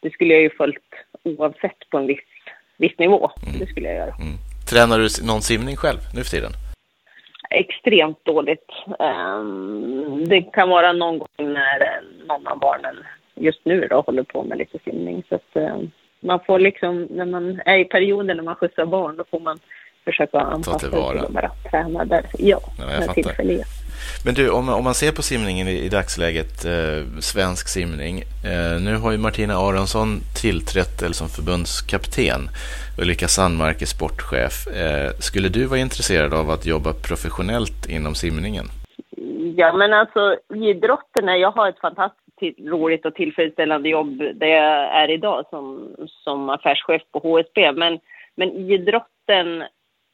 det 0.00 0.10
skulle 0.10 0.34
jag 0.34 0.42
ju 0.42 0.50
följt 0.50 0.94
oavsett 1.22 1.90
på 1.90 1.98
en 1.98 2.06
viss, 2.06 2.18
viss 2.76 2.98
nivå. 2.98 3.30
Mm. 3.46 3.58
Det 3.58 3.66
skulle 3.66 3.88
jag 3.88 3.96
göra. 3.96 4.14
Mm. 4.14 4.26
mm. 4.26 4.38
Tränar 4.70 4.98
du 4.98 5.26
någon 5.26 5.42
simning 5.42 5.76
själv 5.76 5.98
nu 6.14 6.24
för 6.24 6.30
tiden? 6.30 6.52
Extremt 7.52 8.24
dåligt. 8.24 8.66
Ehm, 8.98 10.24
det 10.28 10.42
kan 10.42 10.68
vara 10.68 10.92
någon 10.92 11.18
gång 11.18 11.28
när 11.36 12.00
någon 12.26 12.46
av 12.46 12.58
barnen 12.58 12.96
just 13.34 13.64
nu 13.64 13.86
då 13.90 14.00
håller 14.00 14.22
på 14.22 14.42
med 14.42 14.58
lite 14.58 14.78
simning. 14.84 15.22
Så 15.28 15.34
att, 15.34 15.56
ehm, 15.56 15.90
man 16.20 16.40
får 16.46 16.58
liksom, 16.58 17.02
när 17.10 17.26
man 17.26 17.60
är 17.64 17.78
i 17.78 17.84
perioder 17.84 18.34
när 18.34 18.42
man 18.42 18.54
skjutsar 18.54 18.86
barn, 18.86 19.16
då 19.16 19.24
får 19.30 19.40
man 19.40 19.58
försöka 20.04 20.38
anpassa 20.40 20.78
sig 20.78 20.90
till 20.90 21.18
att 21.18 21.30
bara 21.30 21.50
träna 21.70 22.04
där. 22.04 22.24
Ja, 22.38 22.60
ja 22.78 22.84
jag 22.92 23.14
tillfällighet. 23.14 23.68
Men 24.24 24.34
du, 24.34 24.50
om, 24.50 24.68
om 24.68 24.84
man 24.84 24.94
ser 24.94 25.12
på 25.12 25.22
simningen 25.22 25.68
i, 25.68 25.76
i 25.86 25.88
dagsläget, 25.88 26.64
eh, 26.64 27.20
svensk 27.20 27.68
simning. 27.68 28.14
Eh, 28.50 28.80
nu 28.80 28.96
har 28.96 29.12
ju 29.12 29.18
Martina 29.18 29.54
Aronsson 29.54 30.20
tillträtt 30.42 31.02
eller 31.02 31.14
som 31.14 31.28
förbundskapten. 31.28 32.40
Ulrika 33.00 33.28
Sandmark 33.28 33.82
är 33.82 33.86
sportchef. 33.86 34.66
Eh, 34.66 35.10
skulle 35.18 35.48
du 35.48 35.64
vara 35.66 35.80
intresserad 35.80 36.34
av 36.34 36.50
att 36.50 36.66
jobba 36.66 36.92
professionellt 37.08 37.88
inom 37.88 38.14
simningen? 38.14 38.66
Ja, 39.56 39.72
men 39.72 39.92
alltså 39.92 40.36
idrotten, 40.54 41.40
jag 41.40 41.50
har 41.50 41.68
ett 41.68 41.80
fantastiskt 41.80 42.60
roligt 42.60 43.06
och 43.06 43.14
tillfredsställande 43.14 43.88
jobb 43.88 44.18
där 44.34 44.46
jag 44.46 45.02
är 45.02 45.10
idag 45.10 45.44
som, 45.50 45.94
som 46.24 46.50
affärschef 46.50 47.02
på 47.12 47.18
HSB. 47.18 47.72
Men, 47.72 47.98
men 48.36 48.48
idrotten 48.50 49.62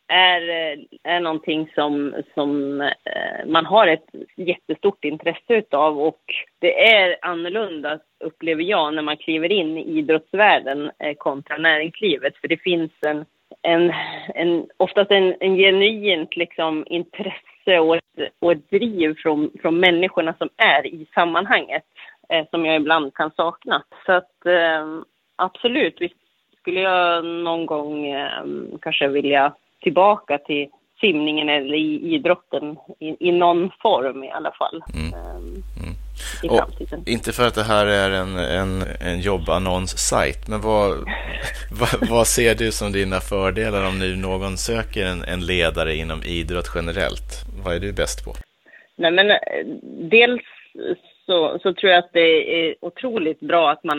är, 0.09 0.49
eh, 0.49 0.79
är 1.03 1.21
någonting 1.21 1.71
som, 1.75 2.15
som 2.35 2.81
eh, 2.81 3.47
man 3.47 3.67
har 3.67 3.87
ett 3.87 4.07
jättestort 4.37 5.05
intresse 5.05 5.55
utav 5.55 6.00
och 6.00 6.23
det 6.59 6.93
är 6.93 7.17
annorlunda 7.23 7.99
upplever 8.21 8.62
jag 8.62 8.95
när 8.95 9.03
man 9.03 9.17
kliver 9.17 9.53
in 9.53 9.79
i 9.79 9.99
idrottsvärlden 9.99 10.91
eh, 10.99 11.15
kontra 11.15 11.57
näringslivet 11.57 12.37
för 12.37 12.49
det 12.49 12.57
finns 12.57 12.91
en, 13.00 13.25
en, 13.62 13.93
en 14.35 14.67
oftast 14.77 15.11
en, 15.11 15.35
en 15.41 15.57
genuint 15.57 16.37
liksom 16.37 16.85
intresse 16.87 17.79
och 17.79 17.97
ett, 17.97 18.33
och 18.38 18.53
ett 18.53 18.71
driv 18.71 19.15
från, 19.15 19.50
från 19.62 19.81
människorna 19.81 20.35
som 20.38 20.49
är 20.57 20.87
i 20.87 21.07
sammanhanget 21.15 21.85
som 22.50 22.65
jag 22.65 22.77
ibland 22.77 23.15
kan 23.15 23.31
sakna. 23.31 23.83
Så 24.07 24.12
att 24.12 24.33
absolut, 25.37 26.00
visst 26.00 26.15
skulle 26.61 26.81
jag 26.81 27.25
någon 27.25 27.67
gång 27.67 28.15
kanske 28.81 29.09
vilja 29.09 29.53
tillbaka 29.80 30.38
till 30.38 30.68
simningen 31.00 31.49
eller 31.49 31.75
i 31.75 32.14
idrotten 32.14 32.76
i, 33.00 33.28
i 33.28 33.32
någon 33.32 33.70
form 33.82 34.25
i 34.25 34.30
alla 34.30 34.52
fall. 34.52 34.82
Mm. 34.94 35.14
Um, 35.14 35.62
mm. 35.80 35.94
I 36.42 36.49
framtiden. 36.49 37.00
Och 37.00 37.08
inte 37.08 37.32
för 37.32 37.47
att 37.47 37.54
det 37.54 37.62
här 37.62 37.87
är 37.87 38.11
en, 38.11 38.37
en, 38.37 38.82
en 39.00 39.20
jobbannonssajt, 39.20 40.49
men 40.49 40.61
vad, 40.61 40.90
vad, 41.80 42.11
vad, 42.11 42.26
ser 42.26 42.54
du 42.54 42.73
som 42.73 42.92
dina 42.92 43.20
fördelar 43.20 43.88
om 43.88 43.99
nu 43.99 44.16
någon 44.16 44.56
söker 44.56 45.06
en, 45.06 45.25
en 45.25 45.40
ledare 45.47 45.94
inom 45.94 46.23
idrott 46.23 46.73
generellt? 46.75 47.44
Vad 47.64 47.75
är 47.75 47.80
du 47.80 47.92
bäst 47.92 48.25
på? 48.25 48.32
Nej, 48.97 49.11
men 49.11 49.30
eh, 49.30 49.37
dels 50.11 50.42
så, 51.26 51.58
så 51.62 51.75
tror 51.75 51.92
jag 51.92 51.99
att 51.99 52.12
det 52.12 52.68
är 52.68 52.75
otroligt 52.80 53.40
bra 53.40 53.70
att 53.70 53.85
man 53.85 53.99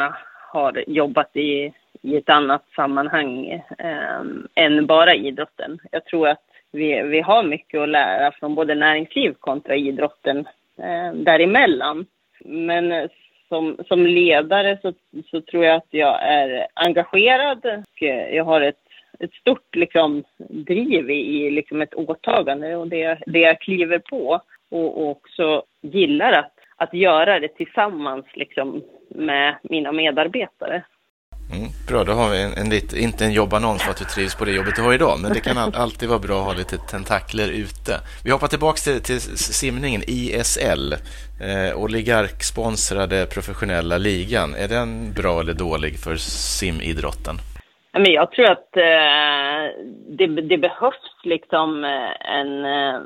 har 0.52 0.84
jobbat 0.88 1.36
i, 1.36 1.74
i 2.02 2.18
ett 2.18 2.30
annat 2.30 2.66
sammanhang 2.76 3.48
eh, 3.78 4.22
än 4.56 4.86
bara 4.86 5.16
idrotten. 5.16 5.80
Jag 5.92 6.06
tror 6.06 6.28
att 6.28 6.46
vi, 6.72 7.02
vi 7.02 7.22
har 7.22 7.44
mycket 7.44 7.82
att 7.82 7.90
lära 7.90 8.32
från 8.32 8.56
både 8.56 8.76
näringsliv 8.76 9.34
kontra 9.40 9.76
idrotten 9.76 10.38
eh, 10.78 11.14
däremellan. 11.14 12.06
Men 12.46 12.92
eh, 12.92 13.10
som, 13.48 13.78
som 13.88 14.06
ledare 14.06 14.78
så, 14.82 14.94
så 15.32 15.42
tror 15.42 15.66
jag 15.66 15.76
att 15.76 15.88
jag 15.90 16.24
är 16.24 16.68
engagerad 16.74 17.66
och 17.66 18.04
eh, 18.04 18.36
jag 18.36 18.44
har 18.44 18.62
ett, 18.62 18.84
ett 19.20 19.34
stort 19.34 19.76
liksom, 19.76 20.24
driv 20.50 21.10
i, 21.10 21.46
i 21.46 21.52
liksom 21.52 21.82
ett 21.82 21.94
åtagande 21.94 22.76
och 22.76 22.88
det, 22.88 23.20
det 23.26 23.40
jag 23.40 23.62
kliver 23.62 24.00
på 24.00 24.42
och, 24.70 25.02
och 25.02 25.10
också 25.10 25.64
gillar 25.82 26.32
att, 26.32 26.54
att 26.76 26.94
göra 26.94 27.40
det 27.40 27.48
tillsammans 27.48 28.26
liksom, 28.34 28.84
med 29.10 29.56
mina 29.64 29.92
medarbetare. 29.92 30.84
Mm, 31.52 31.70
bra, 31.88 32.04
då 32.04 32.14
har 32.14 32.30
vi 32.30 32.42
en, 32.42 32.54
en 32.54 32.70
lite, 32.70 33.00
inte 33.00 33.26
en 33.26 33.32
jobbannons 33.32 33.82
för 33.82 33.92
att 33.92 33.98
du 33.98 34.06
trivs 34.06 34.36
på 34.36 34.46
det 34.46 34.52
jobbet 34.52 34.76
du 34.76 34.82
har 34.82 34.94
idag, 34.94 35.20
men 35.20 35.34
det 35.34 35.40
kan 35.40 35.58
alltid 35.76 36.10
vara 36.10 36.20
bra 36.20 36.40
att 36.40 36.46
ha 36.46 36.54
lite 36.54 36.78
tentakler 36.78 37.48
ute. 37.48 38.02
Vi 38.24 38.32
hoppar 38.32 38.48
tillbaka 38.48 38.80
till, 38.80 39.02
till 39.02 39.22
simningen, 39.38 40.04
ISL, 40.08 40.94
eh, 41.40 41.76
oligarksponsrade 41.76 43.26
professionella 43.26 43.98
ligan. 43.98 44.56
Är 44.56 44.68
den 44.68 45.14
bra 45.14 45.40
eller 45.40 45.54
dålig 45.54 46.00
för 46.00 46.18
simidrotten? 46.18 47.42
Men 47.92 48.12
jag 48.12 48.32
tror 48.32 48.52
att 48.52 48.78
eh, 48.78 49.84
det, 50.08 50.28
det, 50.28 50.58
behövs 50.58 51.16
liksom 51.24 51.84
eh, 51.84 52.32
en, 52.36 52.66
eh, 52.66 53.02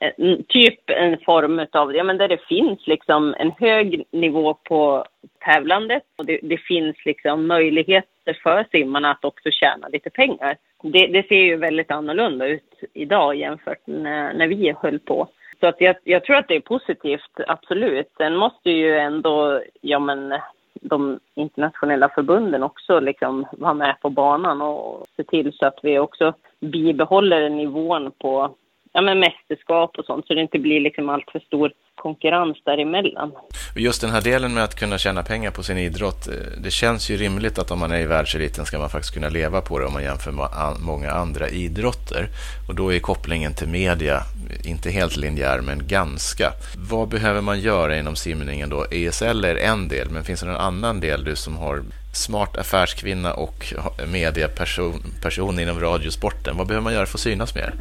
en, 0.00 0.44
typ 0.48 0.90
en 0.90 1.18
form 1.18 1.66
av, 1.72 1.96
ja 1.96 2.04
men 2.04 2.18
där 2.18 2.28
det 2.28 2.46
finns 2.48 2.86
liksom 2.86 3.34
en 3.38 3.50
hög 3.58 4.04
nivå 4.10 4.54
på 4.54 5.04
tävlandet 5.44 6.02
och 6.16 6.24
det, 6.24 6.38
det 6.42 6.58
finns 6.58 6.96
liksom 7.04 7.46
möjligheter 7.46 8.38
för 8.42 8.66
simmarna 8.70 9.10
att 9.10 9.24
också 9.24 9.50
tjäna 9.50 9.88
lite 9.88 10.10
pengar. 10.10 10.56
Det, 10.82 11.06
det, 11.06 11.28
ser 11.28 11.42
ju 11.44 11.56
väldigt 11.56 11.90
annorlunda 11.90 12.46
ut 12.46 12.84
idag 12.94 13.36
jämfört 13.36 13.86
med 13.86 14.36
när 14.36 14.46
vi 14.46 14.74
höll 14.82 14.98
på. 14.98 15.28
Så 15.60 15.66
att 15.66 15.80
jag, 15.80 15.96
jag 16.04 16.24
tror 16.24 16.36
att 16.36 16.48
det 16.48 16.56
är 16.56 16.60
positivt, 16.60 17.40
absolut. 17.46 18.10
Sen 18.16 18.36
måste 18.36 18.70
ju 18.70 18.98
ändå, 18.98 19.62
ja 19.80 19.98
men 19.98 20.34
de 20.80 21.20
internationella 21.34 22.08
förbunden 22.08 22.62
också 22.62 23.00
liksom 23.00 23.46
vara 23.52 23.74
med 23.74 24.00
på 24.00 24.10
banan 24.10 24.62
och 24.62 25.06
se 25.16 25.24
till 25.24 25.52
så 25.52 25.66
att 25.66 25.78
vi 25.82 25.98
också 25.98 26.34
bibehåller 26.60 27.50
nivån 27.50 28.12
på 28.18 28.54
ja, 28.92 29.00
men 29.00 29.18
mästerskap 29.20 29.98
och 29.98 30.04
sånt 30.04 30.26
så 30.26 30.34
det 30.34 30.40
inte 30.40 30.58
blir 30.58 30.80
liksom 30.80 31.08
allt 31.08 31.30
för 31.32 31.40
stor 31.40 31.72
konkurrens 31.98 32.56
däremellan. 32.64 33.32
Just 33.76 34.00
den 34.00 34.10
här 34.10 34.20
delen 34.20 34.54
med 34.54 34.64
att 34.64 34.74
kunna 34.74 34.98
tjäna 34.98 35.22
pengar 35.22 35.50
på 35.50 35.62
sin 35.62 35.78
idrott, 35.78 36.28
eh, 36.28 36.34
det 36.62 36.70
känns 36.70 37.10
ju 37.10 37.16
rimligt 37.16 37.58
att 37.58 37.70
om 37.70 37.78
man 37.78 37.92
är 37.92 37.98
i 37.98 38.06
världseliten 38.06 38.64
ska 38.64 38.78
man 38.78 38.90
faktiskt 38.90 39.14
kunna 39.14 39.28
leva 39.28 39.60
på 39.60 39.78
det 39.78 39.86
om 39.86 39.92
man 39.92 40.02
jämför 40.02 40.32
med 40.32 40.48
många 40.80 41.10
andra 41.10 41.48
idrotter. 41.48 42.26
Och 42.68 42.74
då 42.74 42.94
är 42.94 42.98
kopplingen 42.98 43.54
till 43.54 43.68
media 43.68 44.16
eh, 44.16 44.70
inte 44.70 44.90
helt 44.90 45.16
linjär, 45.16 45.60
men 45.60 45.86
ganska. 45.86 46.52
Vad 46.90 47.08
behöver 47.08 47.40
man 47.40 47.60
göra 47.60 47.98
inom 47.98 48.16
simningen 48.16 48.68
då? 48.68 48.84
ESL 48.90 49.44
är 49.44 49.56
en 49.56 49.88
del, 49.88 50.10
men 50.10 50.24
finns 50.24 50.40
det 50.40 50.46
någon 50.46 50.56
annan 50.56 51.00
del 51.00 51.24
du 51.24 51.36
som 51.36 51.56
har 51.56 51.82
smart 52.14 52.56
affärskvinna 52.56 53.34
och 53.34 53.74
mediaperson 54.12 55.02
person 55.22 55.60
inom 55.60 55.80
radiosporten? 55.80 56.56
Vad 56.56 56.66
behöver 56.66 56.84
man 56.84 56.92
göra 56.92 57.06
för 57.06 57.16
att 57.16 57.20
synas 57.20 57.54
mer? 57.54 57.74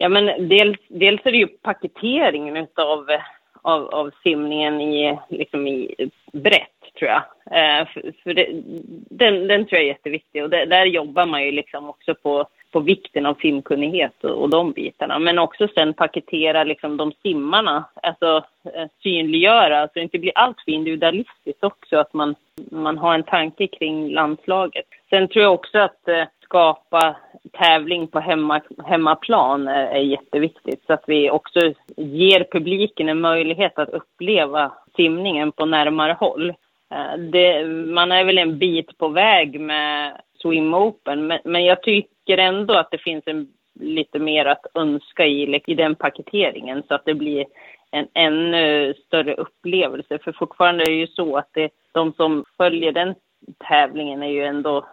Ja, 0.00 0.08
men 0.08 0.48
dels, 0.48 0.78
dels 0.88 1.20
är 1.26 1.32
det 1.32 1.38
ju 1.38 1.46
paketeringen 1.46 2.56
utav 2.56 3.06
av, 3.62 3.88
av 3.88 4.10
simningen 4.22 4.80
i, 4.80 5.18
liksom 5.28 5.66
i 5.66 6.10
brett, 6.32 6.94
tror 6.98 7.10
jag. 7.10 7.22
Eh, 7.50 7.86
för, 7.86 8.12
för 8.22 8.34
det, 8.34 8.46
den, 9.10 9.46
den 9.46 9.66
tror 9.66 9.78
jag 9.78 9.82
är 9.82 9.86
jätteviktig 9.86 10.42
och 10.44 10.50
det, 10.50 10.64
där 10.64 10.84
jobbar 10.84 11.26
man 11.26 11.44
ju 11.44 11.52
liksom 11.52 11.88
också 11.90 12.14
på, 12.14 12.46
på 12.72 12.80
vikten 12.80 13.26
av 13.26 13.34
simkunnighet 13.34 14.24
och, 14.24 14.42
och 14.42 14.50
de 14.50 14.72
bitarna. 14.72 15.18
Men 15.18 15.38
också 15.38 15.68
sen 15.74 15.94
paketera 15.94 16.64
liksom 16.64 16.96
de 16.96 17.12
simmarna, 17.22 17.84
alltså 18.02 18.44
eh, 18.74 18.86
synliggöra, 19.02 19.86
så 19.86 19.92
det 19.94 20.02
inte 20.02 20.18
blir 20.18 20.32
allt 20.34 20.60
för 20.64 20.72
individualistiskt 20.72 21.64
också, 21.64 21.96
att 21.96 22.14
man, 22.14 22.34
man 22.70 22.98
har 22.98 23.14
en 23.14 23.22
tanke 23.22 23.66
kring 23.66 24.10
landslaget. 24.10 24.86
Sen 25.10 25.28
tror 25.28 25.42
jag 25.42 25.54
också 25.54 25.78
att 25.78 26.08
eh, 26.08 26.24
skapa 26.44 27.16
tävling 27.52 28.06
på 28.08 28.20
hemma, 28.20 28.60
hemmaplan 28.84 29.68
är, 29.68 29.86
är 29.86 30.00
jätteviktigt. 30.00 30.84
Så 30.86 30.92
att 30.92 31.04
vi 31.06 31.30
också 31.30 31.72
ger 31.96 32.46
publiken 32.52 33.08
en 33.08 33.20
möjlighet 33.20 33.78
att 33.78 33.88
uppleva 33.88 34.72
simningen 34.96 35.52
på 35.52 35.66
närmare 35.66 36.12
håll. 36.12 36.50
Eh, 36.90 37.18
det, 37.18 37.66
man 37.66 38.12
är 38.12 38.24
väl 38.24 38.38
en 38.38 38.58
bit 38.58 38.98
på 38.98 39.08
väg 39.08 39.60
med 39.60 40.20
Swim 40.42 40.74
Open, 40.74 41.26
men, 41.26 41.38
men 41.44 41.64
jag 41.64 41.82
tycker 41.82 42.38
ändå 42.38 42.74
att 42.74 42.90
det 42.90 42.98
finns 42.98 43.22
en, 43.26 43.48
lite 43.80 44.18
mer 44.18 44.44
att 44.44 44.66
önska 44.74 45.26
i, 45.26 45.62
i 45.66 45.74
den 45.74 45.94
paketeringen 45.94 46.82
så 46.88 46.94
att 46.94 47.04
det 47.04 47.14
blir 47.14 47.46
en 47.90 48.08
ännu 48.14 48.94
större 49.06 49.34
upplevelse. 49.34 50.18
För 50.18 50.32
fortfarande 50.32 50.84
är 50.84 50.90
det 50.90 50.96
ju 50.96 51.06
så 51.06 51.36
att 51.36 51.48
det, 51.52 51.70
de 51.92 52.12
som 52.12 52.44
följer 52.56 52.92
den 52.92 53.14
tävlingen 53.68 54.22
är 54.22 54.28
ju 54.28 54.44
ändå 54.44 54.84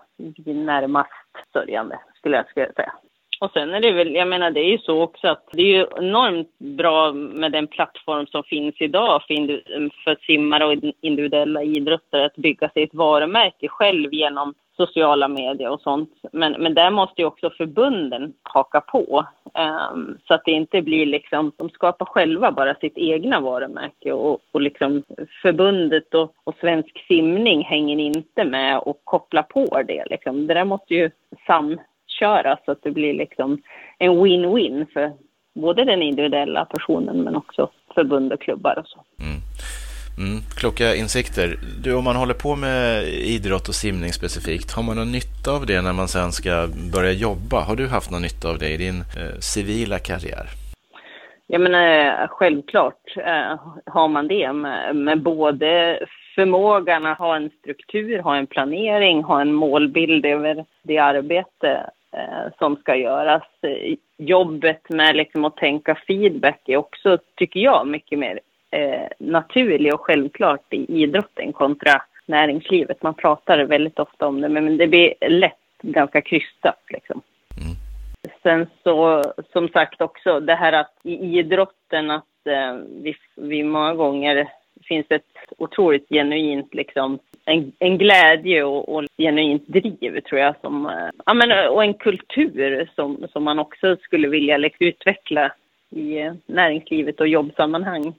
närmast 0.45 1.11
sörjande, 1.53 1.99
skulle 2.15 2.37
jag 2.37 2.73
säga. 2.73 2.93
Och 3.39 3.51
sen 3.51 3.73
är 3.73 3.81
det 3.81 3.91
väl, 3.91 4.15
jag 4.15 4.27
menar 4.27 4.51
det 4.51 4.59
är 4.59 4.71
ju 4.71 4.77
så 4.77 5.01
också 5.01 5.27
att 5.27 5.49
det 5.51 5.61
är 5.61 5.77
ju 5.77 5.85
enormt 5.97 6.59
bra 6.59 7.11
med 7.13 7.51
den 7.51 7.67
plattform 7.67 8.27
som 8.27 8.43
finns 8.43 8.75
idag 8.79 9.21
för, 9.27 9.35
för 10.03 10.25
simmare 10.25 10.65
och 10.65 10.93
individuella 11.01 11.63
idrottare 11.63 12.25
att 12.25 12.35
bygga 12.35 12.69
sig 12.69 12.83
ett 12.83 12.93
varumärke 12.93 13.67
själv 13.67 14.13
genom 14.13 14.53
sociala 14.77 15.27
medier 15.27 15.69
och 15.69 15.81
sånt. 15.81 16.13
Men, 16.31 16.51
men 16.51 16.73
där 16.73 16.91
måste 16.91 17.21
ju 17.21 17.27
också 17.27 17.49
förbunden 17.49 18.33
haka 18.43 18.81
på. 18.81 19.25
Um, 19.93 20.17
så 20.27 20.33
att 20.33 20.45
det 20.45 20.51
inte 20.51 20.81
blir 20.81 21.05
liksom, 21.05 21.51
de 21.57 21.69
skapar 21.69 22.05
själva 22.05 22.51
bara 22.51 22.75
sitt 22.75 22.97
egna 22.97 23.39
varumärke 23.39 24.11
och, 24.11 24.39
och 24.51 24.61
liksom 24.61 25.03
förbundet 25.41 26.13
och, 26.13 26.33
och 26.43 26.55
svensk 26.59 27.05
simning 27.07 27.63
hänger 27.63 27.99
inte 27.99 28.43
med 28.43 28.79
och 28.79 29.01
kopplar 29.03 29.43
på 29.43 29.81
det 29.87 30.05
liksom. 30.09 30.47
Det 30.47 30.53
där 30.53 30.65
måste 30.65 30.93
ju 30.93 31.11
sam 31.47 31.79
samköras 32.19 32.59
så 32.65 32.71
att 32.71 32.83
det 32.83 32.91
blir 32.91 33.13
liksom 33.13 33.61
en 33.99 34.11
win-win 34.11 34.85
för 34.93 35.13
både 35.55 35.85
den 35.85 36.01
individuella 36.01 36.65
personen 36.65 37.23
men 37.23 37.35
också 37.35 37.69
förbund 37.95 38.33
och 38.33 38.41
klubbar 38.41 38.79
och 38.79 38.87
så. 38.87 39.03
Mm. 39.19 39.41
Mm, 40.17 40.41
kloka 40.59 40.95
insikter. 40.95 41.55
Du, 41.83 41.93
om 41.95 42.03
man 42.03 42.15
håller 42.15 42.33
på 42.33 42.55
med 42.55 43.03
idrott 43.07 43.67
och 43.67 43.75
simning 43.75 44.13
specifikt, 44.13 44.71
har 44.75 44.83
man 44.83 44.95
någon 44.95 45.11
nytta 45.11 45.51
av 45.51 45.65
det 45.65 45.81
när 45.81 45.93
man 45.93 46.07
sen 46.07 46.31
ska 46.31 46.67
börja 46.93 47.11
jobba? 47.11 47.59
Har 47.59 47.75
du 47.75 47.87
haft 47.87 48.11
någon 48.11 48.21
nytta 48.21 48.49
av 48.49 48.57
det 48.57 48.69
i 48.69 48.77
din 48.77 48.99
eh, 48.99 49.39
civila 49.39 49.99
karriär? 49.99 50.45
Jag 51.47 51.61
menar, 51.61 52.27
självklart 52.27 53.17
eh, 53.17 53.59
har 53.85 54.07
man 54.07 54.27
det 54.27 54.53
med, 54.53 54.95
med 54.95 55.21
både 55.21 55.99
förmågan 56.35 57.05
att 57.05 57.17
ha 57.17 57.35
en 57.35 57.49
struktur, 57.49 58.19
ha 58.19 58.35
en 58.35 58.47
planering, 58.47 59.23
ha 59.23 59.41
en 59.41 59.53
målbild 59.53 60.25
över 60.25 60.65
det 60.83 60.97
arbete 60.97 61.89
som 62.59 62.75
ska 62.75 62.95
göras. 62.95 63.43
Jobbet 64.17 64.89
med 64.89 65.15
liksom 65.15 65.45
att 65.45 65.57
tänka 65.57 65.95
feedback 66.07 66.69
är 66.69 66.77
också, 66.77 67.17
tycker 67.35 67.59
jag, 67.59 67.87
mycket 67.87 68.19
mer 68.19 68.39
eh, 68.71 69.07
naturlig 69.19 69.93
och 69.93 70.01
självklart 70.01 70.73
i 70.73 71.03
idrotten 71.03 71.53
kontra 71.53 72.01
näringslivet. 72.25 73.03
Man 73.03 73.13
pratar 73.13 73.59
väldigt 73.59 73.99
ofta 73.99 74.27
om 74.27 74.41
det, 74.41 74.49
men 74.49 74.77
det 74.77 74.87
blir 74.87 75.13
lätt 75.29 75.53
ganska 75.81 76.21
krystat 76.21 76.83
liksom. 76.87 77.21
Mm. 77.61 77.75
Sen 78.43 78.67
så, 78.83 79.23
som 79.53 79.69
sagt 79.69 80.01
också, 80.01 80.39
det 80.39 80.55
här 80.55 80.73
att 80.73 80.93
i 81.03 81.39
idrotten 81.39 82.11
att 82.11 82.47
eh, 82.47 82.75
vi, 83.03 83.15
vi 83.35 83.63
många 83.63 83.93
gånger 83.93 84.49
finns 84.87 85.05
ett 85.09 85.25
otroligt 85.57 86.09
genuint 86.09 86.73
liksom, 86.73 87.19
en, 87.45 87.71
en 87.79 87.97
glädje 87.97 88.63
och, 88.63 88.95
och 88.95 89.03
genuint 89.17 89.67
driv 89.67 90.21
tror 90.21 90.41
jag 90.41 90.55
som, 90.61 90.85
eh, 90.85 91.09
ja 91.25 91.33
men 91.33 91.69
och 91.69 91.83
en 91.83 91.93
kultur 91.93 92.89
som, 92.95 93.27
som 93.33 93.43
man 93.43 93.59
också 93.59 93.97
skulle 94.01 94.27
vilja 94.27 94.57
liksom, 94.57 94.87
utveckla 94.87 95.51
i 95.89 96.17
eh, 96.17 96.33
näringslivet 96.45 97.19
och 97.19 97.27
jobbsammanhang. 97.27 98.13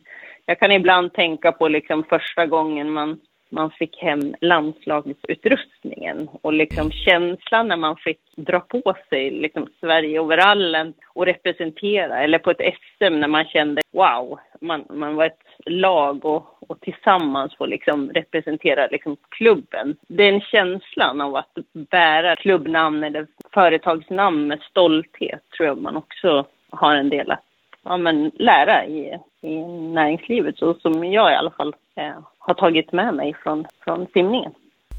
Jag 0.46 0.58
kan 0.58 0.72
ibland 0.72 1.12
tänka 1.12 1.52
på 1.52 1.68
liksom 1.68 2.04
första 2.04 2.46
gången 2.46 2.90
man, 2.90 3.20
man 3.48 3.70
fick 3.70 3.96
hem 3.96 4.34
landslagsutrustningen 4.40 6.28
och 6.42 6.52
liksom 6.52 6.90
känslan 6.90 7.68
när 7.68 7.76
man 7.76 7.96
fick 7.96 8.20
dra 8.36 8.60
på 8.60 8.94
sig 9.08 9.30
liksom 9.30 9.68
Sverige-overallen 9.80 10.94
och 11.14 11.26
representera, 11.26 12.22
eller 12.22 12.38
på 12.38 12.50
ett 12.50 12.74
SM 12.74 13.20
när 13.20 13.28
man 13.28 13.44
kände 13.44 13.82
wow, 13.92 14.38
man, 14.60 14.84
man 14.90 15.14
var 15.14 15.26
ett 15.26 15.46
lag 15.66 16.24
och, 16.24 16.70
och 16.70 16.80
tillsammans 16.80 17.56
få 17.56 17.66
liksom 17.66 18.10
representera 18.10 18.86
liksom 18.86 19.16
klubben. 19.28 19.96
Den 20.08 20.40
känslan 20.40 21.20
av 21.20 21.36
att 21.36 21.58
bära 21.72 22.36
klubbnamn 22.36 23.04
eller 23.04 23.26
företagsnamn 23.54 24.46
med 24.46 24.60
stolthet 24.60 25.50
tror 25.56 25.66
jag 25.66 25.78
man 25.78 25.96
också 25.96 26.46
har 26.70 26.94
en 26.94 27.08
del 27.08 27.30
att 27.30 27.45
ja, 27.86 27.96
men, 27.96 28.30
lära 28.34 28.86
i, 28.86 29.18
i 29.42 29.56
näringslivet, 29.94 30.58
så 30.58 30.74
som 30.74 31.04
jag 31.04 31.32
i 31.32 31.34
alla 31.34 31.50
fall 31.50 31.74
eh, 31.96 32.18
har 32.38 32.54
tagit 32.54 32.92
med 32.92 33.14
mig 33.14 33.36
från, 33.42 33.64
från 33.84 34.06
simningen. 34.12 34.52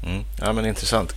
Mm. 0.06 0.22
Ja, 0.40 0.52
men 0.52 0.66
intressant. 0.66 1.12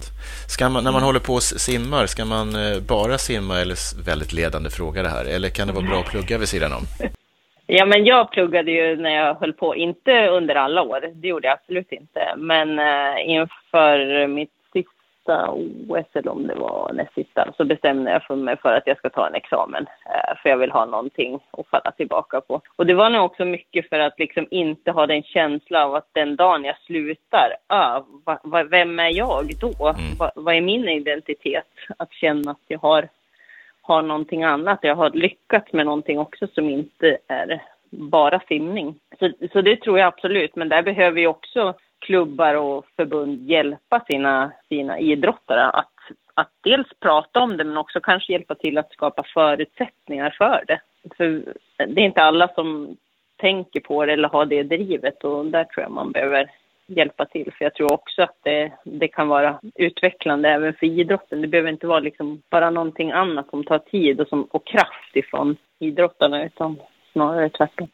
Ska 0.47 0.69
man, 0.69 0.83
när 0.83 0.91
man 0.91 1.03
håller 1.03 1.19
på 1.19 1.33
och 1.33 1.43
simmar, 1.43 2.05
ska 2.05 2.25
man 2.25 2.55
eh, 2.55 2.79
bara 2.87 3.17
simma, 3.17 3.59
eller 3.61 4.05
väldigt 4.05 4.33
ledande 4.33 4.69
fråga 4.69 5.03
det 5.03 5.09
här, 5.09 5.25
eller 5.25 5.49
kan 5.49 5.67
det 5.67 5.73
vara 5.73 5.85
bra 5.85 5.99
att 5.99 6.11
plugga 6.11 6.37
vid 6.37 6.47
sidan 6.47 6.73
om? 6.73 6.83
Ja, 7.73 7.85
men 7.85 8.05
jag 8.05 8.31
pluggade 8.31 8.71
ju 8.71 8.95
när 8.95 9.09
jag 9.09 9.35
höll 9.35 9.53
på, 9.53 9.75
inte 9.75 10.27
under 10.27 10.55
alla 10.55 10.81
år, 10.81 11.11
det 11.15 11.27
gjorde 11.27 11.47
jag 11.47 11.53
absolut 11.53 11.91
inte, 11.91 12.33
men 12.37 12.79
eh, 12.79 13.29
inför 13.29 14.27
mitt 14.27 14.60
sista 15.21 15.51
OS, 15.51 16.05
eller 16.13 16.31
om 16.31 16.47
det 16.47 16.55
var 16.55 16.93
näst 16.93 17.13
sista, 17.13 17.53
så 17.57 17.65
bestämde 17.65 18.11
jag 18.11 18.23
för 18.23 18.35
mig 18.35 18.57
för 18.57 18.73
att 18.73 18.87
jag 18.87 18.97
ska 18.97 19.09
ta 19.09 19.27
en 19.27 19.35
examen. 19.35 19.85
Eh, 20.05 20.37
för 20.41 20.49
jag 20.49 20.57
vill 20.57 20.71
ha 20.71 20.85
någonting 20.85 21.39
att 21.51 21.67
falla 21.67 21.91
tillbaka 21.91 22.41
på. 22.41 22.61
Och 22.75 22.85
det 22.85 22.93
var 22.93 23.09
nog 23.09 23.25
också 23.25 23.45
mycket 23.45 23.89
för 23.89 23.99
att 23.99 24.19
liksom 24.19 24.47
inte 24.51 24.91
ha 24.91 25.07
den 25.07 25.23
känsla 25.23 25.85
av 25.85 25.95
att 25.95 26.07
den 26.13 26.35
dagen 26.35 26.63
jag 26.63 26.77
slutar, 26.77 27.55
ah, 27.67 28.03
va, 28.25 28.39
va, 28.43 28.63
vem 28.63 28.99
är 28.99 29.17
jag 29.17 29.51
då? 29.59 29.87
Mm. 29.87 30.17
Va, 30.19 30.31
vad 30.35 30.55
är 30.55 30.61
min 30.61 30.89
identitet? 30.89 31.67
Att 31.97 32.13
känna 32.13 32.51
att 32.51 32.65
jag 32.67 32.79
har, 32.79 33.09
har 33.81 34.01
någonting 34.01 34.43
annat. 34.43 34.79
Jag 34.81 34.95
har 34.95 35.09
lyckats 35.09 35.73
med 35.73 35.85
någonting 35.85 36.19
också 36.19 36.47
som 36.47 36.69
inte 36.69 37.17
är 37.27 37.61
bara 37.89 38.39
simning. 38.47 38.95
Så, 39.19 39.31
så 39.53 39.61
det 39.61 39.81
tror 39.81 39.99
jag 39.99 40.07
absolut, 40.07 40.55
men 40.55 40.69
där 40.69 40.83
behöver 40.83 41.15
vi 41.15 41.27
också 41.27 41.73
klubbar 42.01 42.55
och 42.55 42.85
förbund 42.95 43.49
hjälpa 43.49 43.99
sina, 44.07 44.51
sina 44.69 44.99
idrottare 44.99 45.69
att, 45.69 45.93
att 46.33 46.49
dels 46.63 46.87
prata 46.99 47.39
om 47.39 47.57
det 47.57 47.63
men 47.63 47.77
också 47.77 47.99
kanske 47.99 48.33
hjälpa 48.33 48.55
till 48.55 48.77
att 48.77 48.91
skapa 48.91 49.23
förutsättningar 49.33 50.35
för 50.37 50.63
det. 50.67 50.81
För 51.17 51.43
det 51.77 52.01
är 52.01 52.05
inte 52.05 52.21
alla 52.21 52.47
som 52.47 52.97
tänker 53.37 53.79
på 53.79 54.05
det 54.05 54.13
eller 54.13 54.29
har 54.29 54.45
det 54.45 54.63
drivet 54.63 55.23
och 55.23 55.45
där 55.45 55.63
tror 55.63 55.83
jag 55.83 55.91
man 55.91 56.11
behöver 56.11 56.51
hjälpa 56.87 57.25
till. 57.25 57.51
För 57.57 57.65
jag 57.65 57.73
tror 57.73 57.93
också 57.93 58.21
att 58.21 58.37
det, 58.43 58.71
det 58.83 59.07
kan 59.07 59.27
vara 59.27 59.59
utvecklande 59.75 60.49
även 60.49 60.73
för 60.73 60.85
idrotten. 60.85 61.41
Det 61.41 61.47
behöver 61.47 61.69
inte 61.69 61.87
vara 61.87 61.99
liksom 61.99 62.41
bara 62.49 62.69
någonting 62.69 63.11
annat 63.11 63.49
som 63.49 63.63
tar 63.63 63.79
tid 63.79 64.21
och, 64.21 64.27
som, 64.27 64.43
och 64.43 64.67
kraft 64.67 65.15
ifrån 65.15 65.55
idrottarna 65.79 66.45
utan 66.45 66.77
snarare 67.11 67.49
tvärtom. 67.49 67.87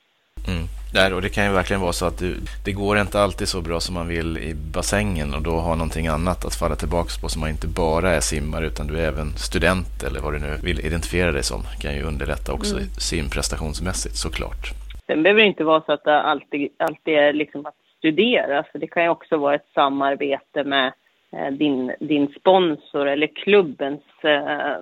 Mm. 0.48 0.77
Där, 0.94 1.14
och 1.14 1.22
det 1.22 1.30
kan 1.30 1.46
ju 1.46 1.52
verkligen 1.52 1.82
vara 1.82 1.94
så 1.94 2.06
att 2.06 2.20
du, 2.20 2.36
det 2.66 2.72
går 2.72 2.98
inte 3.00 3.20
alltid 3.20 3.48
så 3.48 3.62
bra 3.62 3.80
som 3.80 3.96
man 3.96 4.08
vill 4.08 4.38
i 4.38 4.54
bassängen 4.54 5.34
och 5.34 5.42
då 5.42 5.52
ha 5.52 5.76
någonting 5.76 6.08
annat 6.08 6.46
att 6.46 6.56
falla 6.56 6.76
tillbaka 6.76 7.10
på 7.22 7.30
som 7.30 7.40
man 7.42 7.50
inte 7.50 7.68
bara 7.68 8.10
är 8.12 8.20
simmare 8.20 8.66
utan 8.66 8.88
du 8.88 9.00
är 9.00 9.08
även 9.08 9.30
student 9.38 10.04
eller 10.08 10.20
vad 10.20 10.34
du 10.34 10.40
nu 10.40 10.58
vill 10.64 10.80
identifiera 10.80 11.32
dig 11.32 11.44
som. 11.44 11.62
kan 11.82 11.96
ju 11.96 12.04
underlätta 12.04 12.54
också 12.54 12.76
mm. 12.76 12.90
simprestationsmässigt 13.00 14.16
såklart. 14.16 14.64
Sen 15.08 15.24
behöver 15.24 15.42
det 15.42 15.48
inte 15.48 15.64
vara 15.64 15.82
så 15.82 15.92
att 15.92 16.04
det 16.04 16.22
alltid, 16.22 16.70
alltid 16.80 17.14
är 17.14 17.34
liksom 17.34 17.66
att 17.66 17.76
studera, 17.98 18.64
för 18.72 18.80
det 18.80 18.88
kan 18.88 19.04
ju 19.04 19.10
också 19.10 19.38
vara 19.38 19.56
ett 19.56 19.70
samarbete 19.74 20.64
med 20.64 20.94
Eh, 21.32 21.52
din, 21.52 21.94
din 22.00 22.28
sponsor 22.40 23.08
eller 23.08 23.28
klubbens 23.28 24.02
eh, 24.24 24.76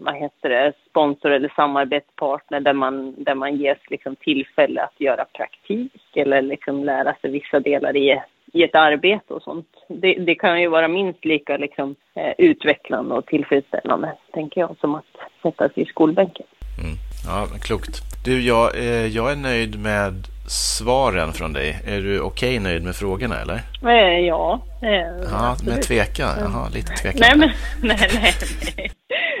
vad 0.00 0.14
heter 0.14 0.48
det, 0.48 0.72
sponsor 0.90 1.30
eller 1.30 1.52
samarbetspartner 1.56 2.60
där 2.60 2.72
man, 2.72 3.14
där 3.18 3.34
man 3.34 3.56
ges 3.56 3.78
liksom 3.90 4.16
tillfälle 4.16 4.82
att 4.82 5.00
göra 5.00 5.24
praktik 5.24 6.16
eller 6.16 6.42
liksom 6.42 6.84
lära 6.84 7.14
sig 7.14 7.30
vissa 7.30 7.60
delar 7.60 7.96
i, 7.96 8.20
i 8.52 8.62
ett 8.62 8.74
arbete 8.74 9.34
och 9.34 9.42
sånt. 9.42 9.68
Det, 9.88 10.14
det 10.14 10.34
kan 10.34 10.60
ju 10.60 10.68
vara 10.68 10.88
minst 10.88 11.24
lika 11.24 11.56
liksom, 11.56 11.94
eh, 12.14 12.32
utvecklande 12.38 13.14
och 13.14 13.26
tillfredsställande, 13.26 14.16
tänker 14.32 14.60
jag, 14.60 14.76
som 14.80 14.94
att 14.94 15.16
sätta 15.42 15.68
sig 15.68 15.82
i 15.82 15.86
skolbänken. 15.86 16.46
Mm. 16.82 16.96
Ja, 17.26 17.46
klokt. 17.60 18.00
Du, 18.24 18.46
jag, 18.46 18.76
eh, 18.76 19.06
jag 19.06 19.32
är 19.32 19.36
nöjd 19.36 19.80
med 19.80 20.14
svaren 20.50 21.32
från 21.32 21.52
dig. 21.52 21.76
Är 21.86 22.00
du 22.00 22.20
okej 22.20 22.48
okay 22.48 22.60
nöjd 22.60 22.82
med 22.84 22.96
frågorna 22.96 23.36
eller? 23.40 23.60
Eh, 23.84 24.18
ja. 24.26 24.60
Eh, 24.82 25.28
ja, 25.30 25.56
med 25.66 25.82
tvekan? 25.82 26.34
Jaha, 26.40 26.68
lite 26.68 26.92
tvekan. 26.92 27.20
Nej, 27.20 27.36
men, 27.36 27.50
nej, 27.88 28.10
nej, 28.22 28.32
nej. 28.76 28.90